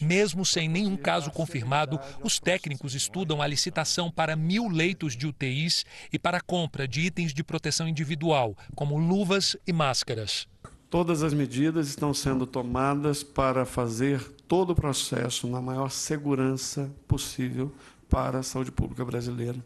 Mesmo 0.00 0.44
sem 0.44 0.68
nenhum 0.68 0.96
caso 0.96 1.32
confirmado, 1.32 1.98
os 2.22 2.38
técnicos 2.38 2.94
estudam 2.94 3.42
a 3.42 3.46
licitação 3.48 4.08
para 4.08 4.36
mil 4.36 4.68
leitos 4.68 5.16
de 5.16 5.26
UTIs 5.26 5.84
e 6.12 6.18
para 6.18 6.38
a 6.38 6.40
compra 6.40 6.86
de 6.86 7.00
itens 7.00 7.34
de 7.34 7.42
proteção 7.42 7.88
individual, 7.88 8.56
como 8.76 8.96
luvas 8.96 9.56
e 9.66 9.72
máscaras. 9.72 10.46
Todas 10.88 11.24
as 11.24 11.34
medidas 11.34 11.88
estão 11.88 12.14
sendo 12.14 12.46
tomadas 12.46 13.22
para 13.22 13.64
fazer 13.64 14.22
todo 14.46 14.70
o 14.70 14.74
processo 14.74 15.48
na 15.48 15.60
maior 15.60 15.90
segurança 15.90 16.90
possível 17.08 17.72
para 18.08 18.38
a 18.38 18.42
saúde 18.42 18.70
pública 18.70 19.04
brasileira. 19.04 19.58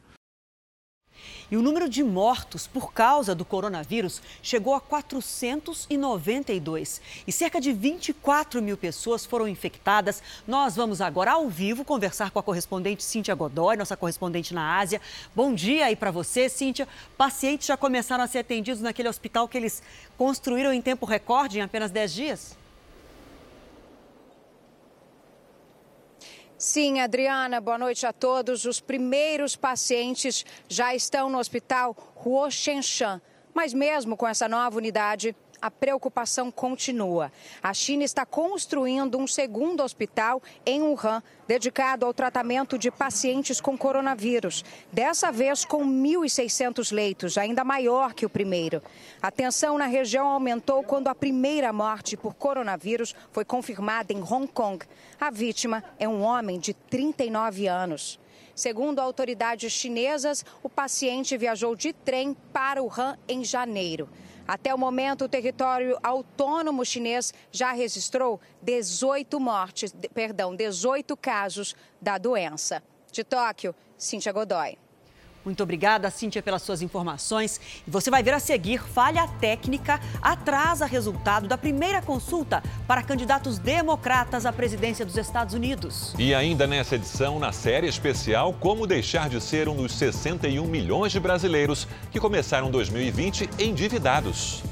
E 1.51 1.57
o 1.57 1.63
número 1.63 1.89
de 1.89 2.03
mortos 2.03 2.67
por 2.67 2.93
causa 2.93 3.35
do 3.35 3.45
coronavírus 3.45 4.23
chegou 4.43 4.75
a 4.75 4.81
492 4.81 7.01
e 7.27 7.33
cerca 7.33 7.61
de 7.61 7.73
24 7.73 8.63
mil 8.63 8.77
pessoas 8.77 9.27
foram 9.27 9.49
infectadas. 9.49 10.23
Nós 10.47 10.77
vamos 10.77 11.01
agora 11.01 11.33
ao 11.33 11.49
vivo 11.49 11.85
conversar 11.85 12.31
com 12.31 12.39
a 12.39 12.43
correspondente 12.43 13.03
Cíntia 13.03 13.35
Godoy, 13.35 13.77
nossa 13.77 13.97
correspondente 13.97 14.55
na 14.55 14.79
Ásia. 14.79 15.01
Bom 15.35 15.55
dia 15.55 15.87
aí 15.87 15.97
para 15.97 16.11
você, 16.11 16.49
Cíntia. 16.49 16.87
Pacientes 17.17 17.67
já 17.67 17.77
começaram 17.77 18.23
a 18.23 18.27
ser 18.27 18.39
atendidos 18.39 18.81
naquele 18.81 19.09
hospital 19.09 19.49
que 19.49 19.59
eles 19.59 19.83
construíram 20.17 20.73
em 20.73 20.81
tempo 20.81 21.07
recorde, 21.07 21.59
em 21.59 21.63
apenas 21.63 21.91
10 21.91 22.13
dias? 22.13 22.61
Sim, 26.61 27.01
Adriana, 27.01 27.59
boa 27.59 27.79
noite 27.79 28.05
a 28.05 28.13
todos. 28.13 28.67
Os 28.67 28.81
primeiros 28.81 29.57
pacientes 29.57 30.45
já 30.69 30.95
estão 30.95 31.31
no 31.31 31.39
hospital 31.39 31.97
Huoshenshan. 32.23 33.19
Mas 33.55 33.73
mesmo 33.73 34.15
com 34.15 34.29
essa 34.29 34.47
nova 34.47 34.77
unidade, 34.77 35.35
a 35.61 35.71
preocupação 35.71 36.51
continua. 36.51 37.33
A 37.63 37.75
China 37.75 38.05
está 38.05 38.25
construindo 38.25 39.19
um 39.19 39.27
segundo 39.27 39.83
hospital 39.83 40.43
em 40.65 40.83
Wuhan, 40.83 41.23
dedicado 41.47 42.07
ao 42.07 42.15
tratamento 42.15 42.79
de 42.79 42.91
pacientes 42.91 43.61
com 43.61 43.77
coronavírus. 43.77 44.65
Dessa 44.93 45.31
vez 45.31 45.65
com 45.65 45.85
1.600 45.85 46.93
leitos, 46.93 47.37
ainda 47.37 47.65
maior 47.65 48.15
que 48.15 48.25
o 48.25 48.31
primeiro. 48.31 48.83
A 49.21 49.31
tensão 49.31 49.77
na 49.77 49.87
região 49.87 50.29
aumentou 50.29 50.83
quando 50.83 51.09
a 51.09 51.15
primeira 51.15 51.73
morte 51.73 52.17
por 52.17 52.35
coronavírus 52.35 53.15
foi 53.33 53.45
confirmada 53.45 54.13
em 54.13 54.23
Hong 54.23 54.47
Kong. 54.47 54.85
A 55.21 55.31
vítima 55.31 55.85
é 55.99 56.09
um 56.09 56.23
homem 56.23 56.59
de 56.59 56.73
39 56.73 57.67
anos. 57.67 58.19
Segundo 58.55 58.99
autoridades 58.99 59.73
chinesas, 59.73 60.45
o 60.63 60.69
paciente 60.69 61.37
viajou 61.37 61.75
de 61.75 61.93
trem 61.93 62.37
para 62.53 62.83
Wuhan 62.83 63.17
em 63.27 63.43
janeiro. 63.43 64.07
Até 64.47 64.75
o 64.75 64.79
momento, 64.79 65.25
o 65.25 65.29
território 65.29 65.99
autônomo 66.03 66.85
chinês 66.85 67.33
já 67.53 67.73
registrou 67.73 68.41
18 68.63 69.39
mortes, 69.39 69.95
perdão, 70.15 70.55
18 70.55 71.17
casos 71.17 71.75
da 72.01 72.19
doença. 72.19 72.83
De 73.13 73.25
Tóquio, 73.25 73.75
Cíntia 73.97 74.33
Godoy. 74.33 74.77
Muito 75.45 75.63
obrigada, 75.63 76.11
Cíntia, 76.11 76.43
pelas 76.43 76.63
suas 76.63 76.83
informações. 76.83 77.61
E 77.87 77.91
você 77.91 78.11
vai 78.11 78.23
ver 78.23 78.35
a 78.35 78.39
seguir: 78.39 78.83
falha 78.83 79.27
técnica 79.41 80.01
atrasa 80.21 80.87
resultado 80.87 81.49
da 81.49 81.57
primeira 81.57 82.03
consulta 82.03 82.63
para 82.87 83.03
candidatos 83.03 83.59
democratas 83.59 84.45
à 84.45 84.53
presidência 84.53 85.05
dos 85.05 85.17
Estados 85.17 85.55
Unidos. 85.55 86.15
E 86.19 86.35
ainda 86.35 86.67
nessa 86.67 86.97
edição, 86.97 87.39
na 87.39 87.53
série 87.53 87.89
especial, 87.89 88.53
como 88.53 88.87
deixar 88.87 89.29
de 89.29 89.41
ser 89.41 89.69
um 89.69 89.77
dos 89.77 89.93
61 89.93 90.67
milhões 90.67 91.13
de 91.13 91.21
brasileiros 91.21 91.89
que 92.11 92.21
começaram 92.21 92.71
2020 92.71 93.49
endividados. 93.59 94.63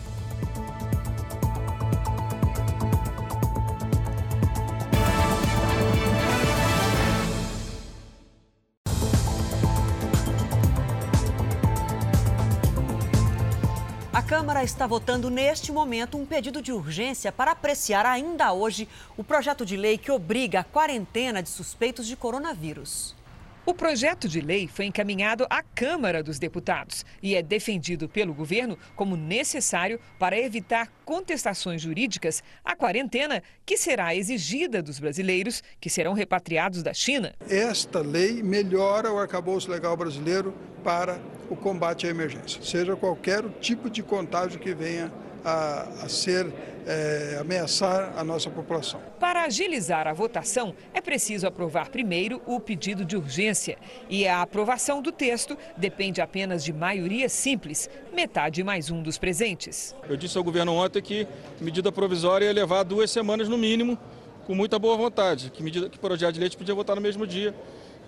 Câmara 14.59 14.67
está 14.67 14.89
votando 14.89 15.31
neste 15.31 15.71
momento 15.71 16.19
um 16.19 16.27
pedido 16.27 16.61
de 16.61 16.73
urgência 16.73 17.31
para 17.31 17.53
apreciar 17.53 18.05
ainda 18.05 18.53
hoje 18.53 18.89
o 19.17 19.23
projeto 19.23 19.65
de 19.65 19.77
lei 19.77 19.97
que 19.97 20.11
obriga 20.11 20.59
a 20.59 20.65
quarentena 20.65 21.41
de 21.41 21.49
suspeitos 21.49 22.09
de 22.09 22.17
coronavírus. 22.17 23.15
O 23.69 23.75
projeto 23.75 24.27
de 24.27 24.41
lei 24.41 24.67
foi 24.67 24.87
encaminhado 24.87 25.47
à 25.51 25.63
Câmara 25.63 26.23
dos 26.23 26.39
Deputados 26.39 27.05
e 27.23 27.35
é 27.35 27.43
defendido 27.43 28.09
pelo 28.09 28.33
governo 28.33 28.79
como 28.97 29.15
necessário 29.15 30.01
para 30.19 30.41
evitar 30.41 30.91
contestações 31.05 31.83
jurídicas 31.83 32.43
à 32.65 32.75
quarentena 32.75 33.43
que 33.67 33.77
será 33.77 34.17
exigida 34.17 34.81
dos 34.81 34.99
brasileiros 34.99 35.63
que 35.79 35.91
serão 35.91 36.15
repatriados 36.15 36.83
da 36.83 36.95
China. 36.95 37.35
Esta 37.47 38.01
lei 38.01 38.43
melhora 38.43 39.13
o 39.13 39.19
arcabouço 39.19 39.71
legal 39.71 39.95
brasileiro 39.99 40.55
para 40.83 41.21
o 41.51 41.55
combate 41.55 42.07
à 42.07 42.11
emergência, 42.11 42.63
seja 42.63 42.97
qualquer 42.97 43.47
tipo 43.61 43.91
de 43.91 44.03
contágio 44.03 44.59
que 44.59 44.73
venha 44.73 45.13
a, 45.49 46.05
a 46.05 46.09
ser 46.09 46.53
é, 46.87 47.39
ameaçar 47.41 48.15
a 48.17 48.23
nossa 48.23 48.51
população. 48.51 49.01
Para 49.19 49.45
agilizar 49.45 50.07
a 50.07 50.13
votação, 50.13 50.75
é 50.93 51.01
preciso 51.01 51.47
aprovar 51.47 51.91
primeiro 51.91 52.41
o 52.47 52.61
pedido 52.61 53.05
de 53.05 53.17
urgência. 53.17 53.79
E 54.09 54.27
a 54.27 54.43
aprovação 54.43 55.03
do 55.03 55.13
texto 55.13 55.57
depende 55.77 56.21
apenas 56.21 56.65
de 56.65 56.73
maioria 56.73 57.29
simples, 57.29 57.89
metade 58.13 58.63
mais 58.63 58.91
um 58.91 59.03
dos 59.03 59.19
presentes. 59.19 59.95
Eu 60.09 60.17
disse 60.17 60.37
ao 60.37 60.45
governo 60.45 60.73
ontem 60.73 61.03
que 61.03 61.27
medida 61.61 61.91
provisória 61.93 62.47
ia 62.47 62.53
levar 62.53 62.83
duas 62.83 63.11
semanas 63.11 63.49
no 63.49 63.59
mínimo, 63.59 63.99
com 64.47 64.55
muita 64.55 64.79
boa 64.79 64.97
vontade, 64.97 65.51
que, 65.51 65.63
medida, 65.63 65.91
que 65.91 65.99
projeto 65.99 66.33
de 66.33 66.41
lei 66.41 66.49
podia 66.51 66.75
votar 66.75 66.97
no 66.97 67.03
mesmo 67.03 67.27
dia 67.27 67.55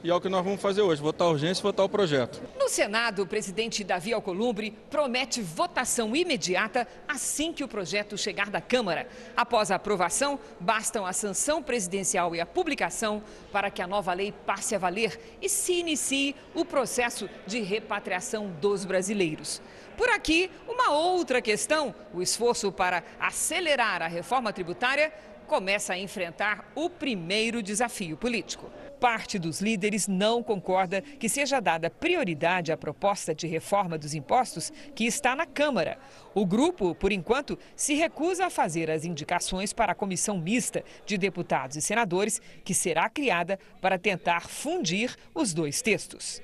e 0.03 0.11
é 0.11 0.15
o 0.15 0.21
que 0.21 0.29
nós 0.29 0.45
vamos 0.45 0.61
fazer 0.61 0.83
hoje, 0.83 1.01
votar 1.01 1.29
a 1.29 1.31
urgência 1.31 1.61
e 1.61 1.63
votar 1.63 1.85
o 1.85 1.89
projeto. 1.89 2.43
No 2.59 2.69
Senado, 2.69 3.23
o 3.23 3.27
presidente 3.27 3.85
Davi 3.85 4.13
Alcolumbre 4.13 4.71
promete 4.91 5.43
votação 5.43 6.17
imediata 6.17 6.87
assim 7.07 7.53
que 7.53 7.63
o 7.63 7.69
projeto 7.69 8.17
chegar 8.17 8.51
da 8.51 8.61
Câmara. 8.61 9.09
Após 9.37 9.71
a 9.71 9.77
aprovação, 9.77 10.39
bastam 10.59 11.05
a 11.05 11.13
sanção 11.13 11.63
presidencial 11.63 12.35
e 12.35 12.41
a 12.41 12.47
publicação 12.47 13.23
para 13.53 13.71
que 13.71 13.83
a 13.83 13.87
nova 13.87 14.13
lei 14.13 14.33
passe 14.33 14.75
a 14.75 14.79
valer 14.79 15.19
e 15.43 15.49
se 15.49 15.75
inicie 15.75 16.35
o 16.55 16.65
processo 16.65 17.29
de 17.47 17.61
repatriação 17.61 18.51
dos 18.61 18.85
brasileiros. 18.85 19.61
Por 20.01 20.09
aqui, 20.09 20.51
uma 20.67 20.93
outra 20.93 21.43
questão: 21.43 21.95
o 22.15 22.23
esforço 22.23 22.73
para 22.73 23.05
acelerar 23.21 24.01
a 24.01 24.07
reforma 24.07 24.51
tributária 24.51 25.13
começa 25.51 25.95
a 25.95 25.99
enfrentar 25.99 26.71
o 26.77 26.89
primeiro 26.89 27.61
desafio 27.61 28.17
político. 28.17 28.71
Parte 29.01 29.37
dos 29.37 29.61
líderes 29.61 30.07
não 30.07 30.45
concorda 30.45 31.03
que 31.03 31.29
seja 31.29 31.59
dada 31.59 31.91
prioridade 31.91 32.71
à 32.71 32.77
proposta 32.77 33.35
de 33.35 33.49
reforma 33.49 33.99
dos 33.99 34.15
impostos 34.15 34.73
que 34.95 35.05
está 35.07 35.35
na 35.35 35.47
Câmara. 35.47 35.99
O 36.37 36.47
grupo, 36.47 36.95
por 36.95 37.11
enquanto, 37.11 37.59
se 37.75 37.95
recusa 37.95 38.47
a 38.47 38.51
fazer 38.51 38.93
as 38.93 39.05
indicações 39.05 39.73
para 39.73 39.91
a 39.91 39.97
comissão 39.97 40.39
mista 40.39 40.85
de 41.05 41.19
deputados 41.19 41.77
e 41.77 41.83
senadores, 41.83 42.41
que 42.65 42.73
será 42.73 43.11
criada 43.11 43.59
para 43.81 43.99
tentar 43.99 44.43
fundir 44.49 45.17
os 45.35 45.53
dois 45.53 45.83
textos. 45.83 46.41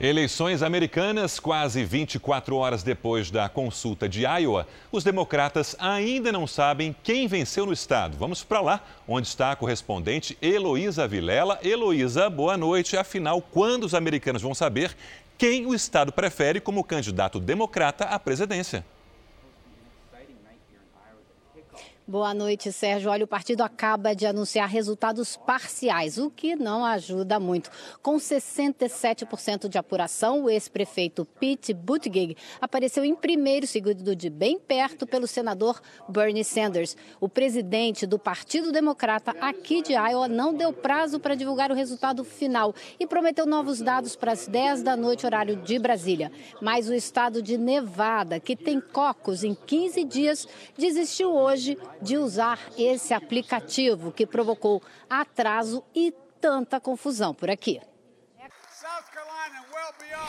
Eleições 0.00 0.62
americanas, 0.62 1.40
quase 1.40 1.84
24 1.84 2.54
horas 2.54 2.84
depois 2.84 3.32
da 3.32 3.48
consulta 3.48 4.08
de 4.08 4.20
Iowa, 4.20 4.64
os 4.92 5.02
democratas 5.02 5.74
ainda 5.76 6.30
não 6.30 6.46
sabem 6.46 6.94
quem 7.02 7.26
venceu 7.26 7.66
no 7.66 7.72
estado. 7.72 8.16
Vamos 8.16 8.44
para 8.44 8.60
lá, 8.60 8.80
onde 9.08 9.26
está 9.26 9.50
a 9.50 9.56
correspondente 9.56 10.38
Heloísa 10.40 11.08
Vilela. 11.08 11.58
Heloísa, 11.64 12.30
boa 12.30 12.56
noite. 12.56 12.96
Afinal, 12.96 13.42
quando 13.42 13.82
os 13.82 13.92
americanos 13.92 14.40
vão 14.40 14.54
saber 14.54 14.96
quem 15.36 15.66
o 15.66 15.74
estado 15.74 16.12
prefere 16.12 16.60
como 16.60 16.84
candidato 16.84 17.40
democrata 17.40 18.04
à 18.04 18.20
presidência? 18.20 18.84
Boa 22.10 22.32
noite, 22.32 22.72
Sérgio. 22.72 23.10
Olha, 23.10 23.26
o 23.26 23.28
partido 23.28 23.60
acaba 23.60 24.14
de 24.14 24.26
anunciar 24.26 24.66
resultados 24.66 25.36
parciais, 25.36 26.16
o 26.16 26.30
que 26.30 26.56
não 26.56 26.82
ajuda 26.82 27.38
muito. 27.38 27.70
Com 28.00 28.16
67% 28.16 29.68
de 29.68 29.76
apuração, 29.76 30.44
o 30.44 30.48
ex-prefeito 30.48 31.26
Pete 31.38 31.74
Buttigieg 31.74 32.34
apareceu 32.62 33.04
em 33.04 33.14
primeiro, 33.14 33.66
seguido 33.66 34.16
de 34.16 34.30
bem 34.30 34.58
perto 34.58 35.06
pelo 35.06 35.26
senador 35.26 35.82
Bernie 36.08 36.44
Sanders. 36.44 36.96
O 37.20 37.28
presidente 37.28 38.06
do 38.06 38.18
Partido 38.18 38.72
Democrata 38.72 39.32
aqui 39.38 39.82
de 39.82 39.92
Iowa 39.92 40.28
não 40.28 40.54
deu 40.54 40.72
prazo 40.72 41.20
para 41.20 41.34
divulgar 41.34 41.70
o 41.70 41.74
resultado 41.74 42.24
final 42.24 42.74
e 42.98 43.06
prometeu 43.06 43.44
novos 43.44 43.82
dados 43.82 44.16
para 44.16 44.32
as 44.32 44.48
10 44.48 44.82
da 44.82 44.96
noite, 44.96 45.26
horário 45.26 45.56
de 45.56 45.78
Brasília. 45.78 46.32
Mas 46.62 46.88
o 46.88 46.94
estado 46.94 47.42
de 47.42 47.58
Nevada, 47.58 48.40
que 48.40 48.56
tem 48.56 48.80
cocos 48.80 49.44
em 49.44 49.54
15 49.54 50.04
dias, 50.04 50.48
desistiu 50.74 51.34
hoje 51.34 51.76
de 52.00 52.16
usar 52.16 52.58
esse 52.76 53.12
aplicativo 53.14 54.12
que 54.12 54.26
provocou 54.26 54.82
atraso 55.08 55.82
e 55.94 56.12
tanta 56.40 56.80
confusão 56.80 57.34
por 57.34 57.50
aqui. 57.50 57.80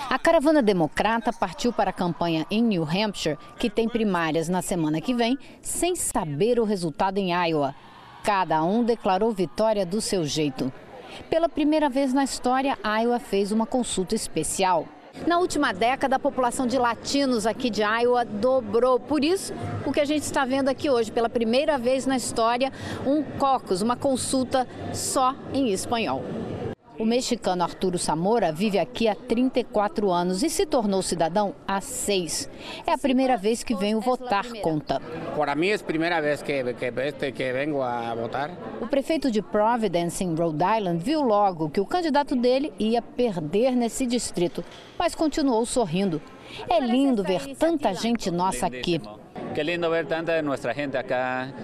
A 0.10 0.18
caravana 0.18 0.62
democrata 0.62 1.32
partiu 1.32 1.72
para 1.72 1.92
a 1.92 1.94
campanha 1.94 2.46
em 2.50 2.64
New 2.64 2.84
Hampshire, 2.84 3.38
que 3.58 3.70
tem 3.70 3.88
primárias 3.88 4.50
na 4.50 4.62
semana 4.62 5.00
que 5.00 5.14
vem, 5.14 5.38
sem 5.62 5.96
saber 5.96 6.60
o 6.60 6.64
resultado 6.64 7.20
em 7.20 7.32
Iowa. 7.32 7.76
Cada 8.24 8.64
um 8.64 8.84
declarou 8.84 9.32
vitória 9.32 9.86
do 9.86 10.02
seu 10.02 10.26
jeito. 10.26 10.72
Pela 11.30 11.48
primeira 11.48 11.90
vez 11.90 12.14
na 12.14 12.24
história, 12.24 12.78
Iowa 12.84 13.20
fez 13.20 13.52
uma 13.52 13.66
consulta 13.66 14.16
especial. 14.16 14.88
Na 15.28 15.38
última 15.38 15.72
década, 15.74 16.16
a 16.16 16.20
população 16.20 16.66
de 16.66 16.78
latinos 16.78 17.46
aqui 17.46 17.70
de 17.70 17.82
Iowa 17.82 18.26
dobrou. 18.26 19.00
Por 19.00 19.24
isso, 19.24 19.54
o 19.86 19.92
que 19.92 20.00
a 20.00 20.06
gente 20.06 20.24
está 20.24 20.46
vendo 20.46 20.70
aqui 20.70 20.90
hoje, 20.90 21.12
pela 21.12 21.30
primeira 21.30 21.78
vez 21.78 22.06
na 22.06 22.18
história, 22.18 22.72
um 23.06 23.24
caucus, 23.38 23.82
uma 23.82 23.96
consulta 23.96 24.68
só 24.94 25.36
em 25.54 25.70
espanhol. 25.72 26.24
O 27.00 27.06
mexicano 27.06 27.64
Arturo 27.64 27.98
Zamora 27.98 28.52
vive 28.52 28.78
aqui 28.78 29.08
há 29.08 29.16
34 29.16 30.12
anos 30.12 30.44
e 30.44 30.50
se 30.50 30.66
tornou 30.66 31.02
cidadão 31.02 31.56
há 31.66 31.80
seis. 31.80 32.50
É 32.86 32.92
a 32.92 32.98
primeira 32.98 33.38
vez 33.38 33.64
que 33.64 33.74
venho 33.74 34.02
votar, 34.02 34.46
conta. 34.62 35.02
Para 35.34 35.56
mim 35.56 35.70
é 35.70 35.76
a 35.76 35.80
primeira 35.80 36.22
vez 36.22 36.42
que, 36.42 36.62
que, 36.74 37.32
que 37.32 37.54
venho 37.54 37.82
a 37.82 38.14
votar. 38.14 38.52
O 38.82 38.88
prefeito 38.88 39.32
de 39.32 39.42
Providence, 39.42 40.22
em 40.26 40.36
Rhode 40.36 40.62
Island, 40.62 41.02
viu 41.02 41.22
logo 41.22 41.70
que 41.70 41.80
o 41.80 41.86
candidato 41.86 42.36
dele 42.36 42.74
ia 42.78 43.02
perder 43.02 43.78
nesse 43.78 44.06
distrito, 44.06 44.62
mas 44.98 45.16
continuou 45.16 45.66
sorrindo. 45.66 46.22
É 46.70 46.82
lindo 46.82 47.24
ver 47.24 47.56
tanta 47.56 47.94
gente 47.94 48.30
nossa 48.30 48.66
aqui. 48.66 49.00
Que 49.56 49.64
lindo 49.64 49.90
ver 49.90 50.06
tanta 50.06 50.42
nossa 50.42 50.74
gente 50.74 50.98
aqui. 50.98 51.14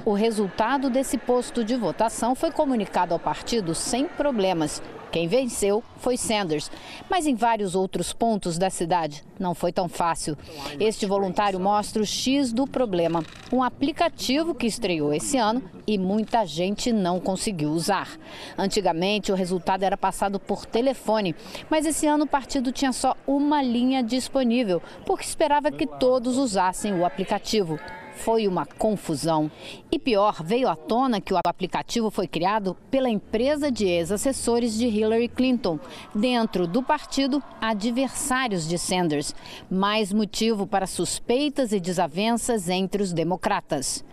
O 0.06 0.14
resultado 0.14 0.90
desse 0.90 1.18
posto 1.18 1.62
de 1.62 1.76
votação 1.76 2.36
foi 2.36 2.52
comunicado 2.52 3.14
ao 3.14 3.20
partido 3.20 3.76
sem 3.76 4.08
problemas. 4.08 4.82
Quem 5.12 5.28
venceu 5.28 5.84
foi 5.98 6.18
Sanders, 6.18 6.70
mas 7.10 7.26
em 7.26 7.36
vários 7.36 7.76
outros 7.76 8.12
pontos 8.14 8.58
da 8.58 8.70
cidade 8.70 9.24
não 9.40 9.56
foi 9.56 9.72
tão 9.72 9.88
fácil. 9.88 10.38
Este 10.80 11.06
voluntário 11.06 11.60
mostra 11.60 12.02
o 12.02 12.06
X 12.06 12.52
do 12.52 12.68
problema, 12.68 13.24
um 13.52 13.64
aplicativo 13.64 14.54
que 14.54 14.68
estreou 14.68 15.14
esse 15.14 15.38
ano 15.38 15.64
e 15.88 15.98
muita 15.98 16.46
gente 16.46 16.92
não 16.92 17.20
conseguiu 17.20 17.70
usar. 17.70 18.10
Antigamente 18.58 19.32
o 19.32 19.36
resultado 19.36 19.84
era 19.84 19.98
passado 19.98 20.40
por 20.40 20.66
telefone, 20.66 21.36
mas 21.70 21.86
esse 21.86 22.08
ano 22.08 22.26
o 22.26 22.28
partido 22.28 22.72
tinha 22.72 22.92
só 22.92 23.16
uma 23.26 23.62
linha 23.62 24.04
disponível, 24.04 24.82
porque 25.06 25.24
esperava 25.24 25.72
que 25.72 25.88
todos 25.88 26.38
usassem 26.38 26.94
o 26.94 27.06
aplicativo 27.06 27.80
foi 28.16 28.48
uma 28.48 28.66
confusão. 28.66 29.52
E 29.92 30.00
pior, 30.00 30.42
veio 30.44 30.68
à 30.68 30.76
tona 30.76 31.22
que 31.22 31.34
o 31.34 31.40
aplicativo 31.46 32.10
foi 32.10 32.28
criado 32.28 32.76
pela 32.90 33.10
empresa 33.10 33.72
de 33.72 33.86
ex-assessores 33.86 34.78
de 34.78 34.88
Hillary 34.88 35.28
Clinton, 35.28 35.80
dentro 36.14 36.66
do 36.66 36.82
partido 36.82 37.42
adversários 37.62 38.68
de 38.68 38.78
Sanders. 38.78 39.36
Mais 39.70 40.12
motivo 40.12 40.66
para 40.66 40.88
suspeitas 40.88 41.72
e 41.72 41.80
desavenças 41.80 42.70
entre 42.70 43.04
os 43.04 43.14
democratas. 43.14 44.04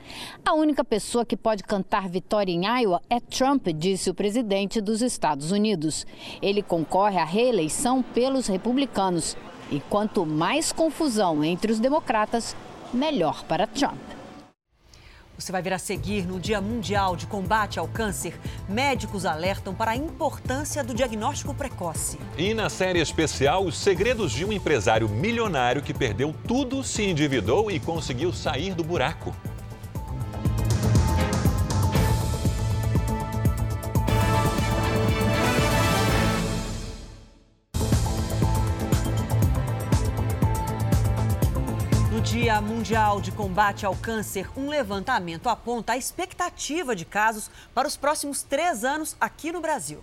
A 0.45 0.55
única 0.55 0.85
pessoa 0.85 1.25
que 1.25 1.37
pode 1.37 1.62
cantar 1.62 2.09
vitória 2.09 2.53
em 2.53 2.67
Iowa 2.67 3.01
é 3.09 3.21
Trump, 3.21 3.69
disse 3.69 4.11
o 4.11 4.15
presidente 4.15 4.81
dos 4.81 5.01
Estados 5.01 5.53
Unidos. 5.53 6.07
Ele 6.41 6.62
concorre 6.62 7.19
à 7.19 7.25
reeleição 7.25 8.03
pelos 8.03 8.47
republicanos. 8.47 9.37
E 9.71 9.81
quanto 9.88 10.27
mais 10.27 10.71
confusão 10.71 11.43
entre 11.43 11.73
os 11.73 11.81
democratas, 11.81 12.55
melhor 12.92 13.44
para 13.44 13.66
Trump. 13.66 14.00
Você 15.38 15.50
vai 15.50 15.62
ver 15.62 15.72
a 15.72 15.78
seguir 15.78 16.24
no 16.24 16.38
Dia 16.38 16.61
Mundial 16.61 17.16
de 17.16 17.26
Combate 17.26 17.78
ao 17.78 17.88
Câncer. 17.88 18.38
Médicos 18.68 19.26
alertam 19.26 19.74
para 19.74 19.90
a 19.90 19.96
importância 19.96 20.85
do 20.85 20.94
diagnóstico 20.94 21.52
precoce. 21.52 22.18
E 22.38 22.55
na 22.55 22.68
série 22.68 23.00
especial, 23.00 23.64
os 23.64 23.76
segredos 23.76 24.31
de 24.31 24.44
um 24.44 24.52
empresário 24.52 25.09
milionário 25.09 25.83
que 25.83 25.92
perdeu 25.92 26.35
tudo, 26.46 26.85
se 26.85 27.02
endividou 27.02 27.70
e 27.70 27.81
conseguiu 27.81 28.33
sair 28.33 28.74
do 28.74 28.85
buraco. 28.85 29.35
Mundial 42.83 43.21
de 43.21 43.31
Combate 43.31 43.87
ao 43.87 43.95
Câncer, 43.95 44.51
um 44.57 44.68
levantamento 44.68 45.49
aponta 45.49 45.92
a 45.92 45.97
expectativa 45.97 46.97
de 46.97 47.05
casos 47.05 47.49
para 47.73 47.87
os 47.87 47.97
próximos 47.97 48.42
três 48.42 48.83
anos 48.83 49.16
aqui 49.21 49.53
no 49.53 49.61
Brasil. 49.61 50.03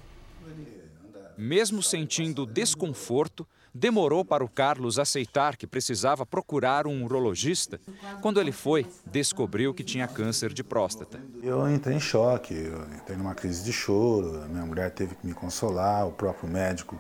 Mesmo 1.38 1.84
sentindo 1.84 2.46
desconforto, 2.46 3.46
demorou 3.76 4.24
para 4.24 4.46
o 4.46 4.48
Carlos 4.48 4.98
aceitar 4.98 5.58
que 5.58 5.68
precisava 5.68 6.26
procurar 6.26 6.88
um 6.88 7.04
urologista. 7.04 7.82
Quando 8.22 8.39
ele 8.39 8.54
foi, 8.54 8.88
descobriu 9.06 9.74
que 9.74 9.84
tinha 9.84 10.08
câncer 10.08 10.54
de 10.54 10.63
próstata. 10.63 11.20
Eu 11.44 11.70
entrei 11.70 11.98
em 11.98 12.00
choque, 12.00 12.54
eu 12.54 12.84
entrei 12.96 13.18
numa 13.18 13.36
crise 13.36 13.62
de 13.62 13.74
choro, 13.74 14.48
minha 14.48 14.65
mulher 14.65 14.89
teve 14.92 15.15
que 15.15 15.28
me 15.28 15.34
consolar, 15.34 16.08
o 16.08 16.13
próprio 16.13 16.50
médico 16.50 16.98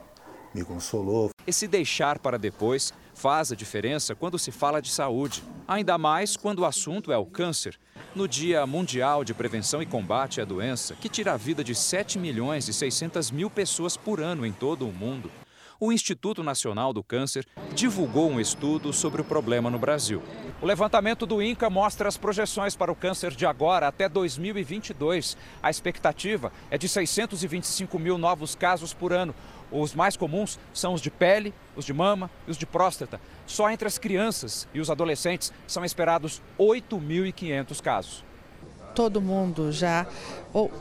me 0.53 0.61
consolou. 0.61 1.29
Esse 1.47 1.67
deixar 1.67 2.19
para 2.19 2.37
depois 2.37 2.93
faz 3.19 3.51
a 3.51 3.55
diferença 3.55 4.15
quando 4.15 4.39
se 4.39 4.49
fala 4.49 4.81
de 4.81 4.89
saúde, 4.89 5.43
ainda 5.67 5.97
mais 5.97 6.37
quando 6.37 6.59
o 6.59 6.65
assunto 6.65 7.11
é 7.11 7.17
o 7.17 7.25
câncer. 7.25 7.77
No 8.15 8.29
Dia 8.29 8.65
Mundial 8.65 9.25
de 9.25 9.33
Prevenção 9.33 9.81
e 9.81 9.85
Combate 9.85 10.39
à 10.39 10.45
Doença, 10.45 10.95
que 10.95 11.09
tira 11.09 11.33
a 11.33 11.37
vida 11.37 11.61
de 11.61 11.75
7 11.75 12.17
milhões 12.17 12.69
e 12.69 12.73
600 12.73 13.29
mil 13.29 13.49
pessoas 13.49 13.97
por 13.97 14.21
ano 14.21 14.45
em 14.45 14.53
todo 14.53 14.87
o 14.87 14.93
mundo, 14.93 15.29
o 15.81 15.93
Instituto 15.93 16.43
Nacional 16.43 16.91
do 16.91 17.01
Câncer 17.01 17.45
divulgou 17.73 18.29
um 18.29 18.39
estudo 18.39 18.91
sobre 18.91 19.21
o 19.21 19.25
problema 19.25 19.69
no 19.69 19.79
Brasil. 19.79 20.21
O 20.61 20.65
levantamento 20.65 21.25
do 21.25 21.41
INCA 21.41 21.69
mostra 21.69 22.09
as 22.09 22.17
projeções 22.17 22.75
para 22.75 22.91
o 22.91 22.95
câncer 22.95 23.31
de 23.31 23.45
agora 23.45 23.87
até 23.87 24.09
2022. 24.09 25.37
A 25.63 25.69
expectativa 25.69 26.51
é 26.69 26.77
de 26.77 26.89
625 26.89 27.97
mil 27.97 28.17
novos 28.17 28.55
casos 28.55 28.93
por 28.93 29.13
ano. 29.13 29.33
Os 29.71 29.93
mais 29.93 30.17
comuns 30.17 30.59
são 30.73 30.93
os 30.93 31.01
de 31.01 31.11
pele, 31.11 31.53
os 31.75 31.85
de 31.85 31.93
mama 31.93 32.29
e 32.47 32.51
os 32.51 32.57
de 32.57 32.65
próstata. 32.65 33.19
Só 33.45 33.69
entre 33.69 33.87
as 33.87 33.97
crianças 33.97 34.67
e 34.73 34.79
os 34.79 34.89
adolescentes 34.89 35.51
são 35.67 35.85
esperados 35.85 36.41
8.500 36.57 37.81
casos. 37.81 38.23
Todo 38.95 39.21
mundo 39.21 39.71
já 39.71 40.07
ou 40.51 40.71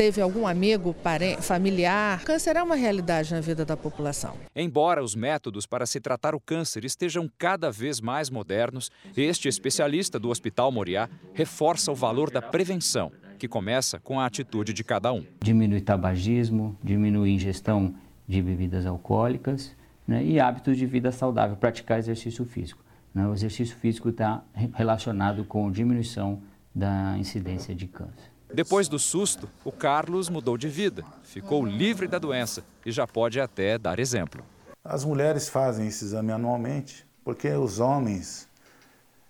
teve 0.00 0.20
algum 0.20 0.46
amigo, 0.46 0.94
parente, 0.94 1.42
familiar. 1.42 2.22
Câncer 2.24 2.56
é 2.56 2.62
uma 2.62 2.74
realidade 2.74 3.34
na 3.34 3.40
vida 3.40 3.64
da 3.64 3.76
população. 3.76 4.34
Embora 4.56 5.02
os 5.02 5.14
métodos 5.14 5.66
para 5.66 5.84
se 5.84 6.00
tratar 6.00 6.34
o 6.34 6.40
câncer 6.40 6.84
estejam 6.84 7.30
cada 7.38 7.70
vez 7.70 8.00
mais 8.00 8.30
modernos, 8.30 8.90
este 9.16 9.48
especialista 9.48 10.18
do 10.18 10.30
Hospital 10.30 10.72
Moriá 10.72 11.08
reforça 11.34 11.92
o 11.92 11.94
valor 11.94 12.30
da 12.30 12.40
prevenção, 12.40 13.12
que 13.38 13.48
começa 13.48 13.98
com 13.98 14.18
a 14.18 14.26
atitude 14.26 14.72
de 14.72 14.82
cada 14.82 15.12
um. 15.12 15.24
Diminui 15.42 15.80
tabagismo, 15.80 16.78
diminui 16.82 17.30
ingestão 17.30 17.94
de 18.30 18.40
bebidas 18.40 18.86
alcoólicas 18.86 19.72
né, 20.06 20.22
e 20.22 20.38
hábitos 20.38 20.76
de 20.76 20.86
vida 20.86 21.10
saudável, 21.10 21.56
praticar 21.56 21.98
exercício 21.98 22.44
físico. 22.44 22.80
Né? 23.12 23.26
O 23.26 23.34
exercício 23.34 23.76
físico 23.76 24.08
está 24.08 24.44
relacionado 24.72 25.44
com 25.44 25.68
diminuição 25.68 26.40
da 26.72 27.18
incidência 27.18 27.74
de 27.74 27.88
câncer. 27.88 28.30
Depois 28.54 28.86
do 28.86 29.00
susto, 29.00 29.48
o 29.64 29.72
Carlos 29.72 30.28
mudou 30.28 30.56
de 30.56 30.68
vida, 30.68 31.04
ficou 31.24 31.66
livre 31.66 32.06
da 32.06 32.20
doença 32.20 32.62
e 32.86 32.92
já 32.92 33.04
pode 33.04 33.40
até 33.40 33.76
dar 33.76 33.98
exemplo. 33.98 34.44
As 34.84 35.04
mulheres 35.04 35.48
fazem 35.48 35.88
esse 35.88 36.04
exame 36.04 36.30
anualmente 36.30 37.04
porque 37.24 37.48
os 37.48 37.80
homens 37.80 38.48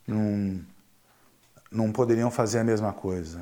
não, 0.07 0.61
não 1.73 1.91
poderiam 1.91 2.31
fazer 2.31 2.59
a 2.59 2.65
mesma 2.65 2.93
coisa. 2.93 3.41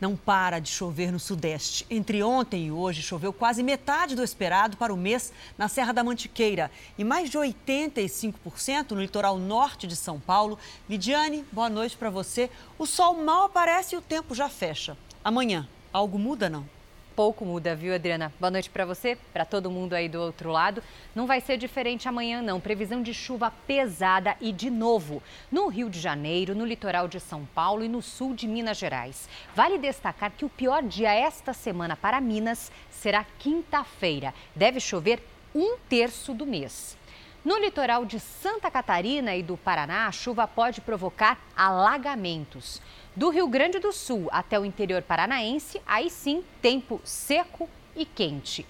Não 0.00 0.14
para 0.14 0.58
de 0.58 0.68
chover 0.68 1.10
no 1.10 1.18
Sudeste. 1.18 1.86
Entre 1.88 2.22
ontem 2.22 2.66
e 2.66 2.70
hoje, 2.70 3.00
choveu 3.00 3.32
quase 3.32 3.62
metade 3.62 4.14
do 4.14 4.22
esperado 4.22 4.76
para 4.76 4.92
o 4.92 4.96
mês 4.96 5.32
na 5.56 5.68
Serra 5.68 5.92
da 5.92 6.04
Mantiqueira 6.04 6.70
e 6.98 7.04
mais 7.04 7.30
de 7.30 7.38
85% 7.38 8.90
no 8.90 9.00
litoral 9.00 9.38
norte 9.38 9.86
de 9.86 9.96
São 9.96 10.20
Paulo. 10.20 10.58
Lidiane, 10.88 11.44
boa 11.50 11.70
noite 11.70 11.96
para 11.96 12.10
você. 12.10 12.50
O 12.78 12.84
sol 12.84 13.14
mal 13.24 13.44
aparece 13.44 13.94
e 13.94 13.98
o 13.98 14.02
tempo 14.02 14.34
já 14.34 14.48
fecha. 14.48 14.96
Amanhã, 15.24 15.66
algo 15.92 16.18
muda, 16.18 16.50
não? 16.50 16.75
Pouco 17.16 17.46
muda, 17.46 17.74
viu, 17.74 17.94
Adriana? 17.94 18.30
Boa 18.38 18.50
noite 18.50 18.68
para 18.68 18.84
você, 18.84 19.16
para 19.32 19.46
todo 19.46 19.70
mundo 19.70 19.94
aí 19.94 20.06
do 20.06 20.20
outro 20.20 20.50
lado. 20.52 20.82
Não 21.14 21.26
vai 21.26 21.40
ser 21.40 21.56
diferente 21.56 22.06
amanhã, 22.06 22.42
não. 22.42 22.60
Previsão 22.60 23.02
de 23.02 23.14
chuva 23.14 23.50
pesada 23.66 24.36
e 24.38 24.52
de 24.52 24.68
novo 24.68 25.22
no 25.50 25.66
Rio 25.68 25.88
de 25.88 25.98
Janeiro, 25.98 26.54
no 26.54 26.66
litoral 26.66 27.08
de 27.08 27.18
São 27.18 27.46
Paulo 27.54 27.82
e 27.82 27.88
no 27.88 28.02
sul 28.02 28.34
de 28.34 28.46
Minas 28.46 28.76
Gerais. 28.76 29.30
Vale 29.54 29.78
destacar 29.78 30.30
que 30.32 30.44
o 30.44 30.50
pior 30.50 30.82
dia 30.82 31.10
esta 31.10 31.54
semana 31.54 31.96
para 31.96 32.20
Minas 32.20 32.70
será 32.90 33.24
quinta-feira. 33.38 34.34
Deve 34.54 34.78
chover 34.78 35.22
um 35.54 35.78
terço 35.88 36.34
do 36.34 36.44
mês. 36.44 36.98
No 37.42 37.56
litoral 37.58 38.04
de 38.04 38.20
Santa 38.20 38.70
Catarina 38.70 39.34
e 39.34 39.42
do 39.42 39.56
Paraná, 39.56 40.08
a 40.08 40.12
chuva 40.12 40.46
pode 40.46 40.82
provocar 40.82 41.38
alagamentos. 41.56 42.82
Do 43.16 43.30
Rio 43.30 43.48
Grande 43.48 43.78
do 43.78 43.92
Sul 43.92 44.28
até 44.30 44.60
o 44.60 44.64
interior 44.66 45.00
paranaense, 45.00 45.80
aí 45.86 46.10
sim, 46.10 46.44
tempo 46.60 47.00
seco 47.02 47.66
e 47.96 48.04
quente. 48.04 48.66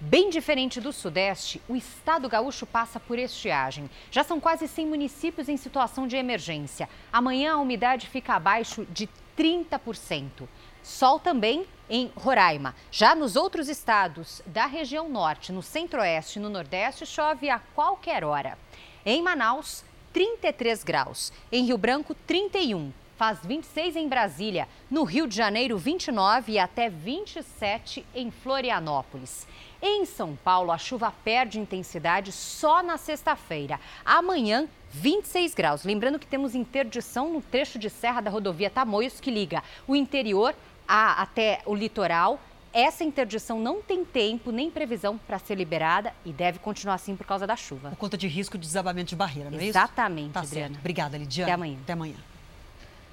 Bem 0.00 0.30
diferente 0.30 0.80
do 0.80 0.90
Sudeste, 0.90 1.60
o 1.68 1.76
estado 1.76 2.26
gaúcho 2.26 2.64
passa 2.64 2.98
por 2.98 3.18
estiagem. 3.18 3.90
Já 4.10 4.24
são 4.24 4.40
quase 4.40 4.66
100 4.66 4.86
municípios 4.86 5.50
em 5.50 5.58
situação 5.58 6.06
de 6.06 6.16
emergência. 6.16 6.88
Amanhã 7.12 7.52
a 7.52 7.58
umidade 7.58 8.08
fica 8.08 8.32
abaixo 8.32 8.86
de 8.86 9.06
30%. 9.36 10.48
Sol 10.82 11.20
também 11.20 11.66
em 11.90 12.10
Roraima. 12.16 12.74
Já 12.90 13.14
nos 13.14 13.36
outros 13.36 13.68
estados 13.68 14.40
da 14.46 14.64
região 14.64 15.10
norte, 15.10 15.52
no 15.52 15.60
centro-oeste 15.60 16.38
e 16.38 16.42
no 16.42 16.48
nordeste, 16.48 17.04
chove 17.04 17.50
a 17.50 17.58
qualquer 17.74 18.24
hora. 18.24 18.56
Em 19.04 19.20
Manaus, 19.20 19.84
33 20.10 20.82
graus. 20.82 21.30
Em 21.52 21.66
Rio 21.66 21.76
Branco, 21.76 22.14
31 22.26 22.90
faz 23.20 23.38
26 23.44 23.96
em 23.96 24.08
Brasília, 24.08 24.66
no 24.90 25.04
Rio 25.04 25.26
de 25.26 25.36
Janeiro 25.36 25.76
29 25.76 26.52
e 26.52 26.58
até 26.58 26.88
27 26.88 28.02
em 28.14 28.30
Florianópolis. 28.30 29.46
Em 29.82 30.06
São 30.06 30.34
Paulo, 30.36 30.72
a 30.72 30.78
chuva 30.78 31.12
perde 31.22 31.60
intensidade 31.60 32.32
só 32.32 32.82
na 32.82 32.96
sexta-feira. 32.96 33.78
Amanhã, 34.06 34.66
26 34.92 35.54
graus. 35.54 35.84
Lembrando 35.84 36.18
que 36.18 36.26
temos 36.26 36.54
interdição 36.54 37.30
no 37.30 37.42
trecho 37.42 37.78
de 37.78 37.90
serra 37.90 38.22
da 38.22 38.30
rodovia 38.30 38.70
Tamoios 38.70 39.20
que 39.20 39.30
liga 39.30 39.62
o 39.86 39.94
interior 39.94 40.54
a, 40.88 41.20
até 41.20 41.60
o 41.66 41.74
litoral. 41.74 42.40
Essa 42.72 43.04
interdição 43.04 43.60
não 43.60 43.82
tem 43.82 44.02
tempo 44.02 44.50
nem 44.50 44.70
previsão 44.70 45.18
para 45.18 45.38
ser 45.38 45.56
liberada 45.56 46.14
e 46.24 46.32
deve 46.32 46.58
continuar 46.58 46.94
assim 46.94 47.14
por 47.14 47.26
causa 47.26 47.46
da 47.46 47.54
chuva. 47.54 47.90
Por 47.90 47.98
conta 47.98 48.16
de 48.16 48.26
risco 48.26 48.56
de 48.56 48.66
desabamento 48.66 49.10
de 49.10 49.16
barreira, 49.16 49.50
não 49.50 49.58
é 49.58 49.60
isso? 49.60 49.72
Exatamente, 49.72 50.32
tá 50.32 50.40
Adriana. 50.40 50.68
Certo. 50.68 50.80
Obrigada, 50.80 51.18
Lidiane. 51.18 51.50
Até 51.50 51.54
amanhã. 51.54 51.78
Até 51.82 51.92
amanhã. 51.92 52.29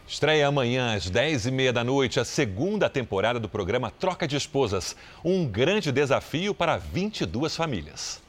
Estreia 0.08 0.48
amanhã 0.48 0.96
às 0.96 1.12
10h30 1.12 1.74
da 1.74 1.84
noite 1.84 2.17
a 2.17 2.24
segunda 2.24 2.89
temporada 2.89 3.41
do 3.41 3.50
programa 3.50 3.91
Troca 3.91 4.26
de 4.26 4.38
Esposas. 4.38 4.96
Um 5.22 5.46
grande 5.46 5.91
desafio 5.91 6.54
para 6.56 6.78
22 6.78 7.54
famílias. 7.54 8.22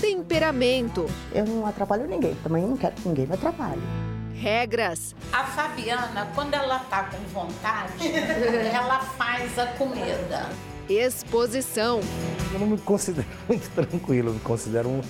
Temperamento. 0.00 1.04
Eu 1.34 1.44
não 1.44 1.66
atrapalho 1.66 2.06
ninguém, 2.06 2.34
também 2.36 2.62
não 2.62 2.74
quero 2.74 2.94
que 2.94 3.06
ninguém 3.06 3.26
me 3.26 3.34
atrapalhe. 3.34 3.82
Regras. 4.34 5.14
A 5.30 5.44
Fabiana, 5.44 6.32
quando 6.34 6.54
ela 6.54 6.78
tá 6.78 7.04
com 7.04 7.18
vontade, 7.34 8.08
ela 8.72 9.00
faz 9.00 9.58
a 9.58 9.66
comida. 9.66 10.48
Exposição. 10.88 12.00
Eu 12.50 12.60
não 12.60 12.66
me 12.66 12.78
considero 12.78 13.28
muito 13.46 13.68
tranquilo, 13.72 14.30
eu 14.30 14.34
me 14.34 14.40
considero 14.40 14.88
um 14.88 15.02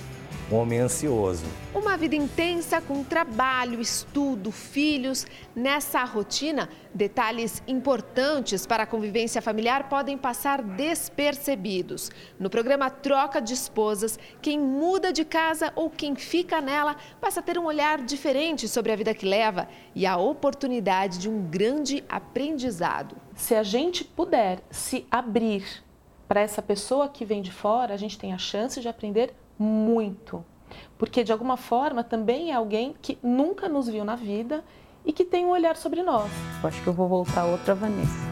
homem 0.51 0.79
ansioso. 0.79 1.45
Uma 1.73 1.95
vida 1.95 2.15
intensa 2.15 2.81
com 2.81 3.03
trabalho, 3.03 3.79
estudo, 3.79 4.51
filhos. 4.51 5.25
Nessa 5.55 6.03
rotina, 6.03 6.69
detalhes 6.93 7.61
importantes 7.67 8.65
para 8.65 8.83
a 8.83 8.87
convivência 8.87 9.41
familiar 9.41 9.87
podem 9.89 10.17
passar 10.17 10.61
despercebidos. 10.61 12.09
No 12.39 12.49
programa 12.49 12.89
Troca 12.89 13.39
de 13.39 13.53
Esposas, 13.53 14.17
quem 14.41 14.59
muda 14.59 15.13
de 15.13 15.23
casa 15.23 15.71
ou 15.75 15.89
quem 15.89 16.15
fica 16.15 16.61
nela 16.61 16.95
passa 17.21 17.39
a 17.39 17.43
ter 17.43 17.57
um 17.57 17.65
olhar 17.65 18.01
diferente 18.01 18.67
sobre 18.67 18.91
a 18.91 18.95
vida 18.95 19.13
que 19.13 19.25
leva 19.25 19.67
e 19.93 20.05
a 20.05 20.17
oportunidade 20.17 21.19
de 21.19 21.29
um 21.29 21.45
grande 21.45 22.03
aprendizado. 22.09 23.15
Se 23.35 23.55
a 23.55 23.63
gente 23.63 24.03
puder 24.03 24.59
se 24.69 25.05
abrir 25.09 25.83
para 26.27 26.41
essa 26.41 26.61
pessoa 26.61 27.09
que 27.09 27.25
vem 27.25 27.41
de 27.41 27.51
fora, 27.51 27.93
a 27.93 27.97
gente 27.97 28.17
tem 28.17 28.33
a 28.33 28.37
chance 28.37 28.79
de 28.79 28.87
aprender 28.87 29.33
muito. 29.59 30.43
Porque 30.97 31.23
de 31.23 31.31
alguma 31.31 31.57
forma 31.57 32.03
também 32.03 32.51
é 32.51 32.55
alguém 32.55 32.95
que 33.01 33.19
nunca 33.21 33.67
nos 33.67 33.87
viu 33.87 34.05
na 34.05 34.15
vida 34.15 34.63
e 35.05 35.11
que 35.11 35.25
tem 35.25 35.45
um 35.45 35.49
olhar 35.49 35.75
sobre 35.75 36.01
nós. 36.01 36.31
Eu 36.63 36.69
acho 36.69 36.81
que 36.81 36.87
eu 36.87 36.93
vou 36.93 37.07
voltar 37.07 37.45
outra 37.45 37.75
Vanessa. 37.75 38.29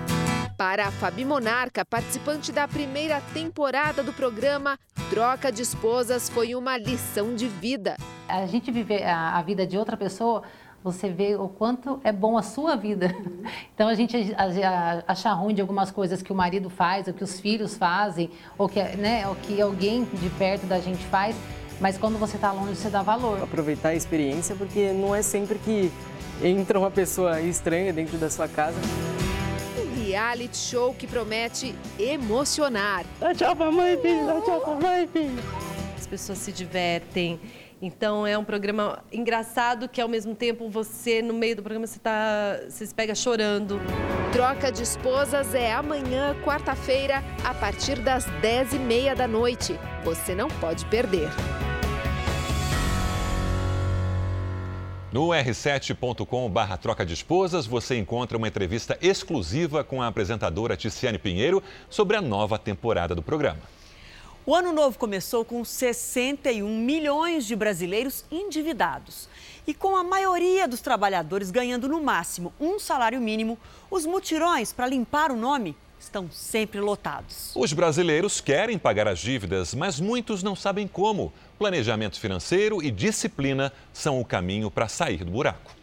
Para 0.57 0.87
a 0.87 0.91
Fabi 0.91 1.23
Monarca, 1.23 1.85
participante 1.85 2.51
da 2.51 2.67
primeira 2.67 3.21
temporada 3.31 4.01
do 4.01 4.11
programa, 4.11 4.79
Troca 5.09 5.51
de 5.51 5.61
Esposas 5.61 6.29
foi 6.29 6.55
uma 6.55 6.77
lição 6.77 7.35
de 7.35 7.47
vida. 7.47 7.95
A 8.27 8.45
gente 8.47 8.71
viver 8.71 9.03
a, 9.03 9.41
vida 9.43 9.67
de 9.67 9.77
outra 9.77 9.95
pessoa, 9.95 10.43
você 10.83 11.09
vê 11.09 11.35
o 11.35 11.49
quanto 11.49 11.99
é 12.03 12.11
bom 12.11 12.37
a 12.37 12.41
sua 12.41 12.75
vida. 12.75 13.13
Então 13.73 13.87
a 13.87 13.93
gente 13.93 14.33
achar 15.05 15.33
ruim 15.33 15.53
de 15.53 15.61
algumas 15.61 15.91
coisas 15.91 16.21
que 16.21 16.31
o 16.31 16.35
marido 16.35 16.69
faz, 16.69 17.07
ou 17.07 17.13
que 17.13 17.23
os 17.23 17.39
filhos 17.39 17.75
fazem, 17.75 18.29
ou 18.57 18.69
que, 18.69 18.81
né, 18.81 19.27
ou 19.27 19.35
que 19.35 19.61
alguém 19.61 20.05
de 20.05 20.29
perto 20.31 20.65
da 20.65 20.79
gente 20.79 21.03
faz, 21.05 21.35
mas 21.79 21.97
quando 21.97 22.17
você 22.17 22.37
está 22.37 22.51
longe, 22.51 22.75
você 22.75 22.89
dá 22.89 23.01
valor. 23.01 23.41
Aproveitar 23.43 23.89
a 23.89 23.95
experiência, 23.95 24.55
porque 24.55 24.91
não 24.93 25.13
é 25.13 25.21
sempre 25.21 25.59
que 25.59 25.91
entra 26.41 26.79
uma 26.79 26.89
pessoa 26.91 27.41
estranha 27.41 27.91
dentro 27.91 28.17
da 28.17 28.29
sua 28.29 28.47
casa. 28.47 28.79
Um 29.77 30.05
reality 30.05 30.57
show 30.57 30.93
que 30.93 31.05
promete 31.05 31.75
emocionar. 31.99 33.05
Dá 33.19 33.33
tchau 33.33 33.55
pra 33.55 33.71
mãe, 33.71 33.97
filho, 33.97 34.25
dá 34.25 34.41
tchau 34.41 34.61
pra 34.61 34.75
mãe, 34.75 35.07
filho. 35.07 35.43
As 35.97 36.07
pessoas 36.07 36.37
se 36.37 36.51
divertem. 36.51 37.39
Então 37.81 38.25
é 38.25 38.37
um 38.37 38.43
programa 38.43 39.03
engraçado 39.11 39.87
que 39.87 40.01
ao 40.01 40.07
mesmo 40.07 40.33
tempo 40.33 40.67
você 40.69 41.21
no 41.21 41.33
meio 41.33 41.55
do 41.55 41.61
programa 41.61 41.85
você 41.85 41.99
tá, 41.99 42.59
você 42.67 42.87
se 42.87 42.93
pega 42.93 43.13
chorando. 43.13 43.79
Troca 44.31 44.71
de 44.71 44.81
Esposas 44.81 45.53
é 45.53 45.71
amanhã, 45.73 46.35
quarta-feira, 46.43 47.23
a 47.43 47.53
partir 47.53 47.99
das 47.99 48.25
10h30 48.41 49.15
da 49.15 49.27
noite. 49.27 49.79
Você 50.03 50.33
não 50.33 50.47
pode 50.47 50.85
perder. 50.85 51.29
No 55.11 55.29
r7.com/barra 55.29 56.77
troca 56.77 57.05
de 57.05 57.13
esposas, 57.13 57.65
você 57.65 57.97
encontra 57.97 58.37
uma 58.37 58.47
entrevista 58.47 58.97
exclusiva 59.01 59.83
com 59.83 60.01
a 60.01 60.07
apresentadora 60.07 60.75
Ticiane 60.75 61.17
Pinheiro 61.17 61.63
sobre 61.89 62.17
a 62.17 62.21
nova 62.21 62.59
temporada 62.59 63.15
do 63.15 63.21
programa. 63.21 63.76
O 64.49 64.55
ano 64.55 64.71
novo 64.71 64.97
começou 64.97 65.43
com 65.43 65.61
61 65.65 66.79
milhões 66.79 67.45
de 67.45 67.53
brasileiros 67.53 68.23
endividados. 68.31 69.27
E 69.67 69.73
com 69.73 69.97
a 69.97 70.05
maioria 70.05 70.65
dos 70.65 70.79
trabalhadores 70.79 71.51
ganhando 71.51 71.89
no 71.89 72.01
máximo 72.01 72.53
um 72.57 72.79
salário 72.79 73.19
mínimo, 73.19 73.59
os 73.91 74.05
mutirões 74.05 74.71
para 74.71 74.87
limpar 74.87 75.33
o 75.33 75.35
nome 75.35 75.75
estão 75.99 76.31
sempre 76.31 76.79
lotados. 76.79 77.51
Os 77.57 77.73
brasileiros 77.73 78.39
querem 78.39 78.77
pagar 78.77 79.05
as 79.05 79.19
dívidas, 79.19 79.73
mas 79.73 79.99
muitos 79.99 80.41
não 80.41 80.55
sabem 80.55 80.87
como. 80.87 81.33
Planejamento 81.59 82.17
financeiro 82.17 82.81
e 82.81 82.89
disciplina 82.89 83.73
são 83.91 84.17
o 84.17 84.23
caminho 84.23 84.71
para 84.71 84.87
sair 84.87 85.25
do 85.25 85.31
buraco. 85.31 85.76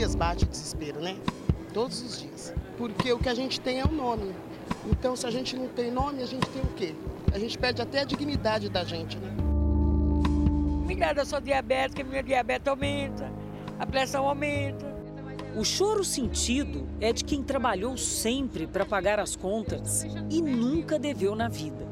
Dias 0.00 0.14
bate 0.14 0.44
o 0.44 0.48
desespero, 0.48 0.98
né? 0.98 1.14
Todos 1.74 2.00
os 2.00 2.18
dias. 2.18 2.54
Porque 2.78 3.12
o 3.12 3.18
que 3.18 3.28
a 3.28 3.34
gente 3.34 3.60
tem 3.60 3.80
é 3.80 3.84
o 3.84 3.92
nome. 3.92 4.34
Então, 4.86 5.14
se 5.14 5.26
a 5.26 5.30
gente 5.30 5.54
não 5.54 5.68
tem 5.68 5.90
nome, 5.90 6.22
a 6.22 6.26
gente 6.26 6.48
tem 6.48 6.62
o 6.62 6.68
quê? 6.68 6.94
A 7.34 7.38
gente 7.38 7.58
perde 7.58 7.82
até 7.82 8.00
a 8.00 8.04
dignidade 8.04 8.70
da 8.70 8.82
gente, 8.82 9.18
né? 9.18 9.28
Cuidado, 10.86 11.18
eu 11.18 11.26
sou 11.26 11.38
diabética, 11.38 12.02
minha 12.02 12.22
diabetes 12.22 12.66
aumenta, 12.66 13.30
a 13.78 13.84
pressão 13.84 14.26
aumenta. 14.26 14.90
O 15.54 15.64
choro 15.64 16.02
sentido 16.02 16.88
é 16.98 17.12
de 17.12 17.22
quem 17.22 17.42
trabalhou 17.42 17.98
sempre 17.98 18.66
para 18.66 18.86
pagar 18.86 19.20
as 19.20 19.36
contas 19.36 20.02
e 20.30 20.40
nunca 20.40 20.98
deveu 20.98 21.36
na 21.36 21.48
vida. 21.48 21.86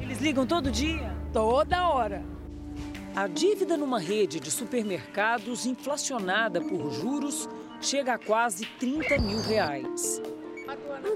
Eles 0.00 0.18
ligam 0.18 0.44
todo 0.44 0.72
dia? 0.72 1.14
Toda 1.32 1.88
hora. 1.88 2.33
A 3.16 3.28
dívida 3.28 3.76
numa 3.76 4.00
rede 4.00 4.40
de 4.40 4.50
supermercados 4.50 5.66
inflacionada 5.66 6.60
por 6.60 6.90
juros 6.90 7.48
chega 7.80 8.14
a 8.14 8.18
quase 8.18 8.66
30 8.80 9.18
mil 9.18 9.40
reais. 9.40 10.20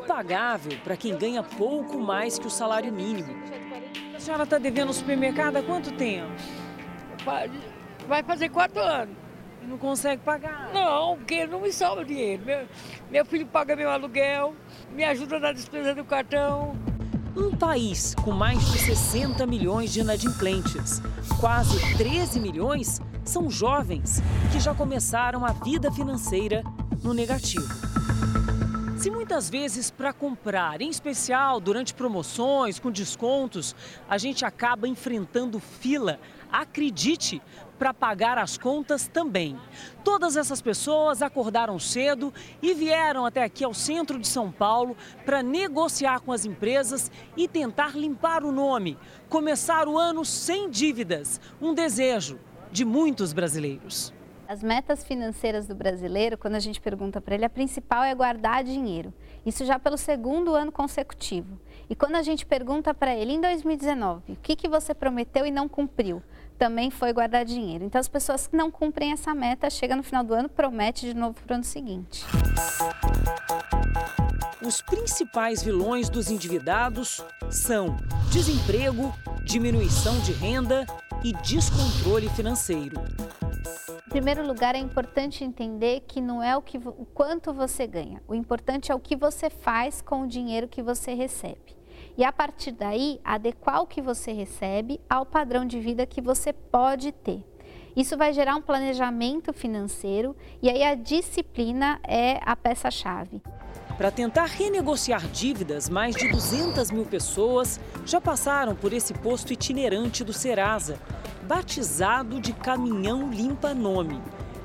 Impagável 0.00 0.78
para 0.84 0.96
quem 0.96 1.18
ganha 1.18 1.42
pouco 1.42 1.98
mais 1.98 2.38
que 2.38 2.46
o 2.46 2.50
salário 2.50 2.92
mínimo. 2.92 3.34
A 4.14 4.20
senhora 4.20 4.44
está 4.44 4.58
devendo 4.58 4.88
no 4.88 4.94
supermercado 4.94 5.56
há 5.56 5.62
quanto 5.62 5.90
tempo? 5.96 6.30
Vai 8.06 8.22
fazer 8.22 8.48
quatro 8.50 8.80
anos. 8.80 9.16
E 9.60 9.66
não 9.66 9.76
consegue 9.76 10.22
pagar? 10.22 10.70
Não, 10.72 11.16
porque 11.16 11.48
não 11.48 11.60
me 11.60 11.72
sobra 11.72 12.04
dinheiro. 12.04 12.44
Meu, 12.44 12.68
meu 13.10 13.24
filho 13.24 13.44
paga 13.44 13.74
meu 13.74 13.90
aluguel, 13.90 14.54
me 14.92 15.02
ajuda 15.02 15.40
na 15.40 15.50
despesa 15.50 15.96
do 15.96 16.04
cartão. 16.04 16.76
Um 17.36 17.54
país 17.56 18.14
com 18.24 18.32
mais 18.32 18.58
de 18.70 18.78
60 18.78 19.46
milhões 19.46 19.92
de 19.92 20.00
inadimplentes, 20.00 21.00
quase 21.40 21.78
13 21.96 22.40
milhões 22.40 23.00
são 23.24 23.50
jovens 23.50 24.22
que 24.50 24.58
já 24.58 24.74
começaram 24.74 25.44
a 25.44 25.52
vida 25.52 25.92
financeira 25.92 26.62
no 27.02 27.12
negativo. 27.12 27.68
Se 28.96 29.10
muitas 29.10 29.48
vezes 29.48 29.90
para 29.92 30.12
comprar, 30.12 30.80
em 30.80 30.90
especial 30.90 31.60
durante 31.60 31.94
promoções, 31.94 32.80
com 32.80 32.90
descontos, 32.90 33.76
a 34.08 34.18
gente 34.18 34.44
acaba 34.44 34.88
enfrentando 34.88 35.60
fila, 35.60 36.18
acredite, 36.50 37.40
para 37.78 37.94
pagar 37.94 38.36
as 38.38 38.58
contas 38.58 39.06
também. 39.06 39.58
Todas 40.02 40.36
essas 40.36 40.60
pessoas 40.60 41.22
acordaram 41.22 41.78
cedo 41.78 42.32
e 42.60 42.74
vieram 42.74 43.24
até 43.24 43.44
aqui 43.44 43.64
ao 43.64 43.72
centro 43.72 44.18
de 44.18 44.26
São 44.26 44.50
Paulo 44.50 44.96
para 45.24 45.42
negociar 45.42 46.20
com 46.20 46.32
as 46.32 46.44
empresas 46.44 47.10
e 47.36 47.46
tentar 47.46 47.96
limpar 47.96 48.42
o 48.44 48.52
nome, 48.52 48.98
começar 49.28 49.86
o 49.86 49.96
ano 49.96 50.24
sem 50.24 50.68
dívidas, 50.68 51.40
um 51.60 51.72
desejo 51.72 52.38
de 52.72 52.84
muitos 52.84 53.32
brasileiros. 53.32 54.12
As 54.48 54.62
metas 54.62 55.04
financeiras 55.04 55.66
do 55.66 55.74
brasileiro, 55.74 56.38
quando 56.38 56.54
a 56.54 56.58
gente 56.58 56.80
pergunta 56.80 57.20
para 57.20 57.34
ele, 57.34 57.44
a 57.44 57.50
principal 57.50 58.02
é 58.02 58.14
guardar 58.14 58.64
dinheiro. 58.64 59.12
Isso 59.44 59.62
já 59.66 59.78
pelo 59.78 59.98
segundo 59.98 60.54
ano 60.54 60.72
consecutivo. 60.72 61.60
E 61.90 61.94
quando 61.94 62.16
a 62.16 62.22
gente 62.22 62.44
pergunta 62.44 62.92
para 62.92 63.14
ele, 63.14 63.32
em 63.32 63.40
2019, 63.40 64.32
o 64.32 64.36
que, 64.36 64.54
que 64.54 64.68
você 64.68 64.92
prometeu 64.92 65.46
e 65.46 65.50
não 65.50 65.66
cumpriu? 65.66 66.22
Também 66.58 66.90
foi 66.90 67.14
guardar 67.14 67.46
dinheiro. 67.46 67.82
Então, 67.82 67.98
as 67.98 68.08
pessoas 68.08 68.46
que 68.46 68.54
não 68.54 68.70
cumprem 68.70 69.12
essa 69.12 69.34
meta, 69.34 69.70
chega 69.70 69.96
no 69.96 70.02
final 70.02 70.22
do 70.22 70.34
ano, 70.34 70.50
promete 70.50 71.06
de 71.06 71.14
novo 71.14 71.40
para 71.40 71.52
o 71.52 71.54
ano 71.54 71.64
seguinte. 71.64 72.26
Os 74.60 74.82
principais 74.82 75.62
vilões 75.62 76.10
dos 76.10 76.30
endividados 76.30 77.24
são 77.50 77.96
desemprego, 78.30 79.14
diminuição 79.44 80.20
de 80.20 80.32
renda 80.32 80.84
e 81.24 81.32
descontrole 81.32 82.28
financeiro. 82.30 82.96
Em 84.08 84.10
primeiro 84.10 84.46
lugar, 84.46 84.74
é 84.74 84.78
importante 84.78 85.42
entender 85.42 86.02
que 86.06 86.20
não 86.20 86.42
é 86.42 86.54
o, 86.54 86.60
que, 86.60 86.76
o 86.76 87.06
quanto 87.14 87.52
você 87.52 87.86
ganha. 87.86 88.22
O 88.28 88.34
importante 88.34 88.92
é 88.92 88.94
o 88.94 89.00
que 89.00 89.16
você 89.16 89.48
faz 89.48 90.02
com 90.02 90.22
o 90.22 90.26
dinheiro 90.26 90.68
que 90.68 90.82
você 90.82 91.14
recebe. 91.14 91.77
E 92.18 92.24
a 92.24 92.32
partir 92.32 92.72
daí, 92.72 93.20
adequar 93.24 93.80
o 93.80 93.86
que 93.86 94.02
você 94.02 94.32
recebe 94.32 95.00
ao 95.08 95.24
padrão 95.24 95.64
de 95.64 95.78
vida 95.78 96.04
que 96.04 96.20
você 96.20 96.52
pode 96.52 97.12
ter. 97.12 97.44
Isso 97.96 98.16
vai 98.16 98.32
gerar 98.32 98.56
um 98.56 98.60
planejamento 98.60 99.52
financeiro 99.52 100.34
e 100.60 100.68
aí 100.68 100.82
a 100.82 100.96
disciplina 100.96 102.00
é 102.02 102.40
a 102.44 102.56
peça-chave. 102.56 103.40
Para 103.96 104.10
tentar 104.10 104.46
renegociar 104.46 105.28
dívidas, 105.28 105.88
mais 105.88 106.16
de 106.16 106.28
200 106.28 106.90
mil 106.90 107.04
pessoas 107.04 107.78
já 108.04 108.20
passaram 108.20 108.74
por 108.74 108.92
esse 108.92 109.14
posto 109.14 109.52
itinerante 109.52 110.24
do 110.24 110.32
Serasa, 110.32 110.98
batizado 111.44 112.40
de 112.40 112.52
Caminhão 112.52 113.30
Limpa 113.30 113.72
Nome. 113.72 114.20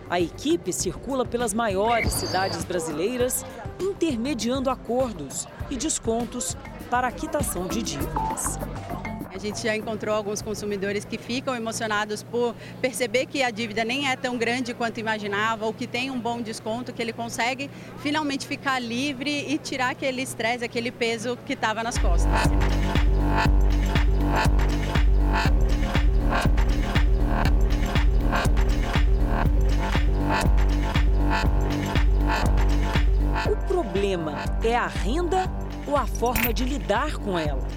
A 0.10 0.20
equipe 0.20 0.74
circula 0.74 1.24
pelas 1.24 1.54
maiores 1.54 2.14
cidades 2.14 2.64
brasileiras, 2.64 3.46
intermediando 3.80 4.70
acordos 4.70 5.48
e 5.70 5.76
descontos 5.76 6.58
para 6.94 7.08
a 7.08 7.12
quitação 7.12 7.66
de 7.66 7.82
dívidas. 7.82 8.60
A 9.34 9.40
gente 9.40 9.64
já 9.64 9.76
encontrou 9.76 10.16
alguns 10.16 10.44
consumidores 10.44 11.04
que 11.04 11.18
ficam 11.18 11.56
emocionados 11.56 12.22
por 12.22 12.54
perceber 12.82 13.26
que 13.26 13.42
a 13.42 13.50
dívida 13.50 13.84
nem 13.84 14.12
é 14.12 14.16
tão 14.16 14.38
grande 14.38 14.76
quanto 14.76 15.00
imaginava, 15.00 15.66
ou 15.66 15.74
que 15.74 15.88
tem 15.88 16.12
um 16.12 16.20
bom 16.20 16.40
desconto, 16.40 16.94
que 16.94 17.02
ele 17.02 17.12
consegue 17.12 17.68
finalmente 17.98 18.46
ficar 18.46 18.78
livre 18.78 19.32
e 19.52 19.58
tirar 19.58 19.90
aquele 19.90 20.22
estresse, 20.22 20.64
aquele 20.64 20.92
peso 20.92 21.36
que 21.48 21.54
estava 21.54 21.82
nas 21.82 21.98
costas. 21.98 22.30
O 33.52 33.68
problema 33.68 34.44
é 34.64 34.76
a 34.76 34.86
renda 34.86 35.50
ou 35.88 35.98
a 35.98 36.08
forma 36.08 36.54
de 36.54 36.64
lidar 36.64 37.18
com 37.18 37.38
ela? 37.38 37.68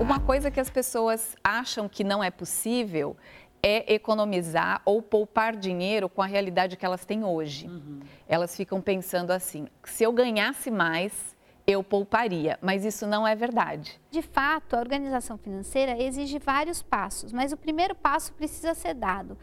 Uma 0.00 0.18
coisa 0.18 0.50
que 0.50 0.60
as 0.60 0.70
pessoas 0.70 1.36
acham 1.42 1.88
que 1.88 2.02
não 2.02 2.22
é 2.22 2.30
possível 2.30 3.16
é 3.62 3.94
economizar 3.94 4.82
ou 4.84 5.00
poupar 5.00 5.56
dinheiro 5.56 6.08
com 6.08 6.20
a 6.20 6.26
realidade 6.26 6.76
que 6.76 6.84
elas 6.84 7.04
têm 7.04 7.24
hoje. 7.24 7.66
Uhum. 7.66 8.00
Elas 8.28 8.54
ficam 8.54 8.80
pensando 8.80 9.30
assim: 9.30 9.66
se 9.84 10.04
eu 10.04 10.12
ganhasse 10.12 10.70
mais, 10.70 11.34
eu 11.66 11.82
pouparia, 11.82 12.58
mas 12.60 12.84
isso 12.84 13.06
não 13.06 13.26
é 13.26 13.34
verdade. 13.34 13.98
De 14.10 14.20
fato, 14.20 14.76
a 14.76 14.80
organização 14.80 15.38
financeira 15.38 15.96
exige 16.00 16.38
vários 16.38 16.82
passos, 16.82 17.32
mas 17.32 17.52
o 17.52 17.56
primeiro 17.56 17.94
passo 17.94 18.34
precisa 18.34 18.74
ser 18.74 18.94
dado. 18.94 19.38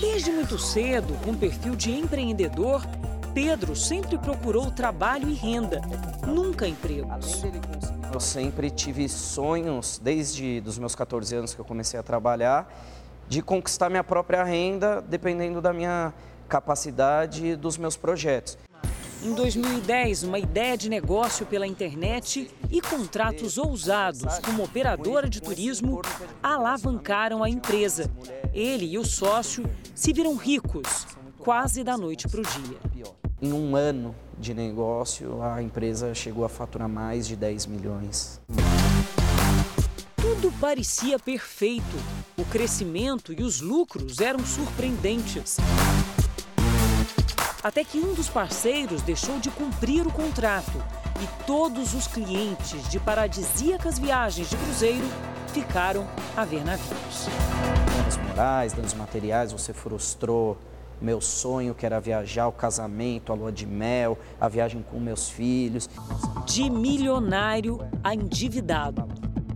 Desde 0.00 0.32
muito 0.32 0.58
cedo, 0.58 1.14
com 1.24 1.34
perfil 1.34 1.76
de 1.76 1.92
empreendedor, 1.92 2.82
Pedro 3.36 3.76
sempre 3.76 4.16
procurou 4.16 4.70
trabalho 4.70 5.28
e 5.28 5.34
renda, 5.34 5.82
nunca 6.26 6.66
empregos. 6.66 7.42
Eu 8.10 8.18
sempre 8.18 8.70
tive 8.70 9.10
sonhos, 9.10 10.00
desde 10.02 10.62
os 10.64 10.78
meus 10.78 10.94
14 10.94 11.36
anos 11.36 11.52
que 11.52 11.60
eu 11.60 11.64
comecei 11.66 12.00
a 12.00 12.02
trabalhar, 12.02 12.66
de 13.28 13.42
conquistar 13.42 13.90
minha 13.90 14.02
própria 14.02 14.42
renda, 14.42 15.02
dependendo 15.02 15.60
da 15.60 15.70
minha 15.70 16.14
capacidade 16.48 17.44
e 17.44 17.56
dos 17.56 17.76
meus 17.76 17.94
projetos. 17.94 18.56
Em 19.22 19.34
2010, 19.34 20.22
uma 20.22 20.38
ideia 20.38 20.74
de 20.74 20.88
negócio 20.88 21.44
pela 21.44 21.66
internet 21.66 22.50
e 22.70 22.80
contratos 22.80 23.58
ousados 23.58 24.38
como 24.38 24.64
operadora 24.64 25.28
de 25.28 25.42
turismo 25.42 26.00
alavancaram 26.42 27.44
a 27.44 27.50
empresa. 27.50 28.10
Ele 28.54 28.86
e 28.86 28.96
o 28.96 29.04
sócio 29.04 29.68
se 29.94 30.10
viram 30.14 30.36
ricos, 30.36 31.06
quase 31.38 31.84
da 31.84 31.98
noite 31.98 32.26
para 32.28 32.40
o 32.40 32.42
dia. 32.42 33.25
Em 33.40 33.52
um 33.52 33.76
ano 33.76 34.14
de 34.38 34.54
negócio, 34.54 35.42
a 35.42 35.62
empresa 35.62 36.14
chegou 36.14 36.42
a 36.42 36.48
faturar 36.48 36.88
mais 36.88 37.26
de 37.26 37.36
10 37.36 37.66
milhões. 37.66 38.40
Tudo 40.16 40.50
parecia 40.58 41.18
perfeito. 41.18 41.84
O 42.38 42.44
crescimento 42.46 43.34
e 43.34 43.42
os 43.42 43.60
lucros 43.60 44.20
eram 44.22 44.40
surpreendentes. 44.40 45.58
Até 47.62 47.84
que 47.84 47.98
um 47.98 48.14
dos 48.14 48.30
parceiros 48.30 49.02
deixou 49.02 49.38
de 49.38 49.50
cumprir 49.50 50.06
o 50.06 50.12
contrato 50.12 50.82
e 51.22 51.44
todos 51.46 51.92
os 51.92 52.06
clientes 52.06 52.88
de 52.88 52.98
paradisíacas 52.98 53.98
viagens 53.98 54.48
de 54.48 54.56
cruzeiro 54.56 55.06
ficaram 55.52 56.06
a 56.34 56.42
ver 56.46 56.64
navios. 56.64 57.26
Danos 57.98 58.16
morais, 58.28 58.72
danos 58.72 58.94
materiais, 58.94 59.52
você 59.52 59.74
frustrou 59.74 60.56
meu 61.00 61.20
sonho, 61.20 61.74
que 61.74 61.84
era 61.84 62.00
viajar, 62.00 62.48
o 62.48 62.52
casamento, 62.52 63.32
a 63.32 63.34
lua 63.34 63.52
de 63.52 63.66
mel, 63.66 64.18
a 64.40 64.48
viagem 64.48 64.84
com 64.90 64.98
meus 64.98 65.28
filhos. 65.28 65.88
De 66.44 66.70
milionário 66.70 67.80
a 68.02 68.14
endividado. 68.14 69.06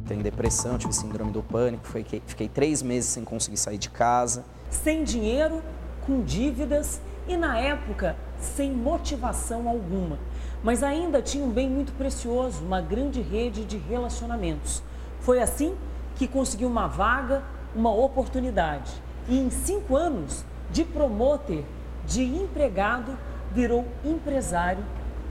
Tenho 0.07 0.22
depressão, 0.22 0.76
tive 0.76 0.92
síndrome 0.92 1.31
do 1.31 1.42
pânico, 1.42 1.87
fiquei, 1.87 2.22
fiquei 2.26 2.48
três 2.48 2.83
meses 2.83 3.11
sem 3.11 3.24
conseguir 3.24 3.57
sair 3.57 3.79
de 3.79 3.88
casa. 3.90 4.44
Sem 4.68 5.05
dinheiro, 5.05 5.62
com 6.05 6.22
dívidas 6.22 7.00
e, 7.29 7.37
na 7.37 7.59
época, 7.59 8.16
sem 8.40 8.72
motivação 8.72 9.68
alguma. 9.68 10.18
Mas 10.62 10.83
ainda 10.83 11.22
tinha 11.22 11.44
um 11.44 11.50
bem 11.50 11.70
muito 11.70 11.92
precioso, 11.92 12.64
uma 12.64 12.81
grande 12.81 13.20
rede 13.20 13.64
de 13.64 13.79
relacionamentos. 13.79 14.83
Foi 15.20 15.40
assim 15.40 15.74
que 16.16 16.26
conseguiu 16.26 16.68
uma 16.68 16.87
vaga, 16.87 17.42
uma 17.74 17.94
oportunidade. 17.94 18.92
E 19.29 19.38
em 19.38 19.48
cinco 19.48 19.96
anos, 19.96 20.44
de 20.72 20.85
promoter, 20.85 21.64
de 22.06 22.22
empregado, 22.22 23.16
virou 23.52 23.87
empresário 24.04 24.85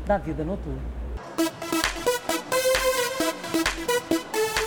da 0.05 0.17
vida 0.17 0.43
noturna. 0.43 0.81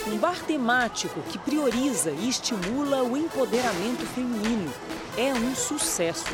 Um 0.07 0.19
bar 0.19 0.43
temático 0.45 1.21
que 1.23 1.39
prioriza 1.39 2.11
e 2.11 2.29
estimula 2.29 3.03
o 3.03 3.17
empoderamento 3.17 4.05
feminino 4.07 4.73
é 5.17 5.33
um 5.33 5.55
sucesso. 5.55 6.33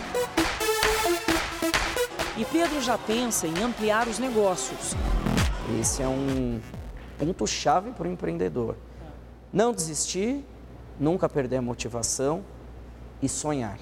E 2.37 2.44
Pedro 2.44 2.81
já 2.81 2.96
pensa 2.96 3.46
em 3.46 3.62
ampliar 3.62 4.07
os 4.07 4.18
negócios. 4.18 4.94
Esse 5.81 6.03
é 6.03 6.09
um 6.09 6.61
ponto-chave 7.18 7.90
para 7.90 8.07
o 8.07 8.11
empreendedor. 8.11 8.77
Não 9.53 9.72
desistir, 9.72 10.44
nunca 11.01 11.29
perder 11.29 11.57
a 11.57 11.62
motivação 11.62 12.44
e 13.20 13.29
sonhar. 13.29 13.79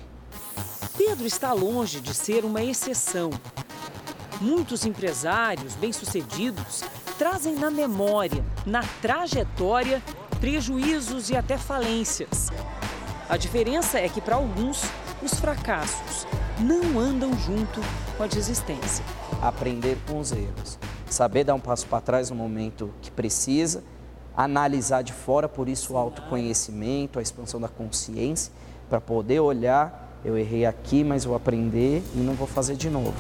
Pedro 0.97 1.27
está 1.27 1.53
longe 1.53 2.01
de 2.01 2.15
ser 2.15 2.43
uma 2.43 2.63
exceção. 2.63 3.29
Muitos 4.41 4.87
empresários 4.87 5.75
bem-sucedidos 5.75 6.83
trazem 7.19 7.55
na 7.55 7.71
memória, 7.71 8.43
na 8.65 8.83
trajetória, 9.03 10.03
prejuízos 10.41 11.29
e 11.29 11.37
até 11.37 11.59
falências. 11.59 12.49
A 13.29 13.37
diferença 13.37 13.99
é 13.99 14.09
que, 14.09 14.23
para 14.23 14.37
alguns, 14.37 14.85
os 15.23 15.35
fracassos 15.35 16.27
não 16.59 16.99
andam 16.99 17.37
junto 17.41 17.81
com 18.17 18.23
a 18.23 18.27
desistência. 18.27 19.05
Aprender 19.43 19.99
com 20.09 20.19
os 20.19 20.33
erros, 20.33 20.79
saber 21.11 21.45
dar 21.45 21.55
um 21.55 21.61
passo 21.61 21.87
para 21.87 22.01
trás 22.01 22.31
no 22.31 22.37
momento 22.37 22.91
que 23.03 23.11
precisa, 23.11 23.85
analisar 24.35 25.03
de 25.03 25.13
fora, 25.13 25.47
por 25.47 25.69
isso 25.69 25.93
o 25.93 25.99
autoconhecimento, 25.99 27.19
a 27.19 27.23
expansão 27.23 27.61
da 27.61 27.69
consciência, 27.69 28.51
para 28.89 29.01
poder 29.01 29.41
olhar 29.41 30.06
eu 30.27 30.37
errei 30.37 30.67
aqui, 30.67 31.05
mas 31.05 31.25
vou 31.25 31.37
aprender 31.37 32.03
e 32.13 32.19
não 32.19 32.35
vou 32.35 32.49
fazer 32.49 32.75
de 32.75 32.91
novo. 32.91 33.15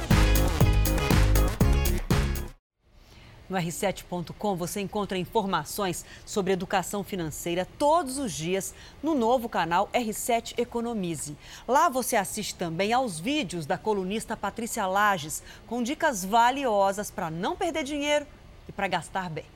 No 3.49 3.57
r7.com 3.57 4.57
você 4.57 4.81
encontra 4.81 5.17
informações 5.17 6.05
sobre 6.25 6.53
educação 6.53 7.05
financeira 7.05 7.65
todos 7.79 8.19
os 8.19 8.33
dias 8.33 8.75
no 9.01 9.15
novo 9.15 9.49
canal 9.49 9.89
R7 9.95 10.59
Economize. 10.59 11.37
Lá 11.69 11.89
você 11.89 12.17
assiste 12.17 12.57
também 12.57 12.93
aos 12.93 13.21
vídeos 13.21 13.65
da 13.65 13.79
colunista 13.79 14.37
Patrícia 14.37 14.85
Lages 14.85 15.45
com 15.69 15.85
dicas 15.85 16.25
valiosas 16.25 17.09
para 17.09 17.31
não 17.31 17.55
perder 17.55 17.85
dinheiro 17.85 18.27
e 18.69 18.73
para 18.73 18.89
gastar 18.89 19.31
bem. 19.31 19.56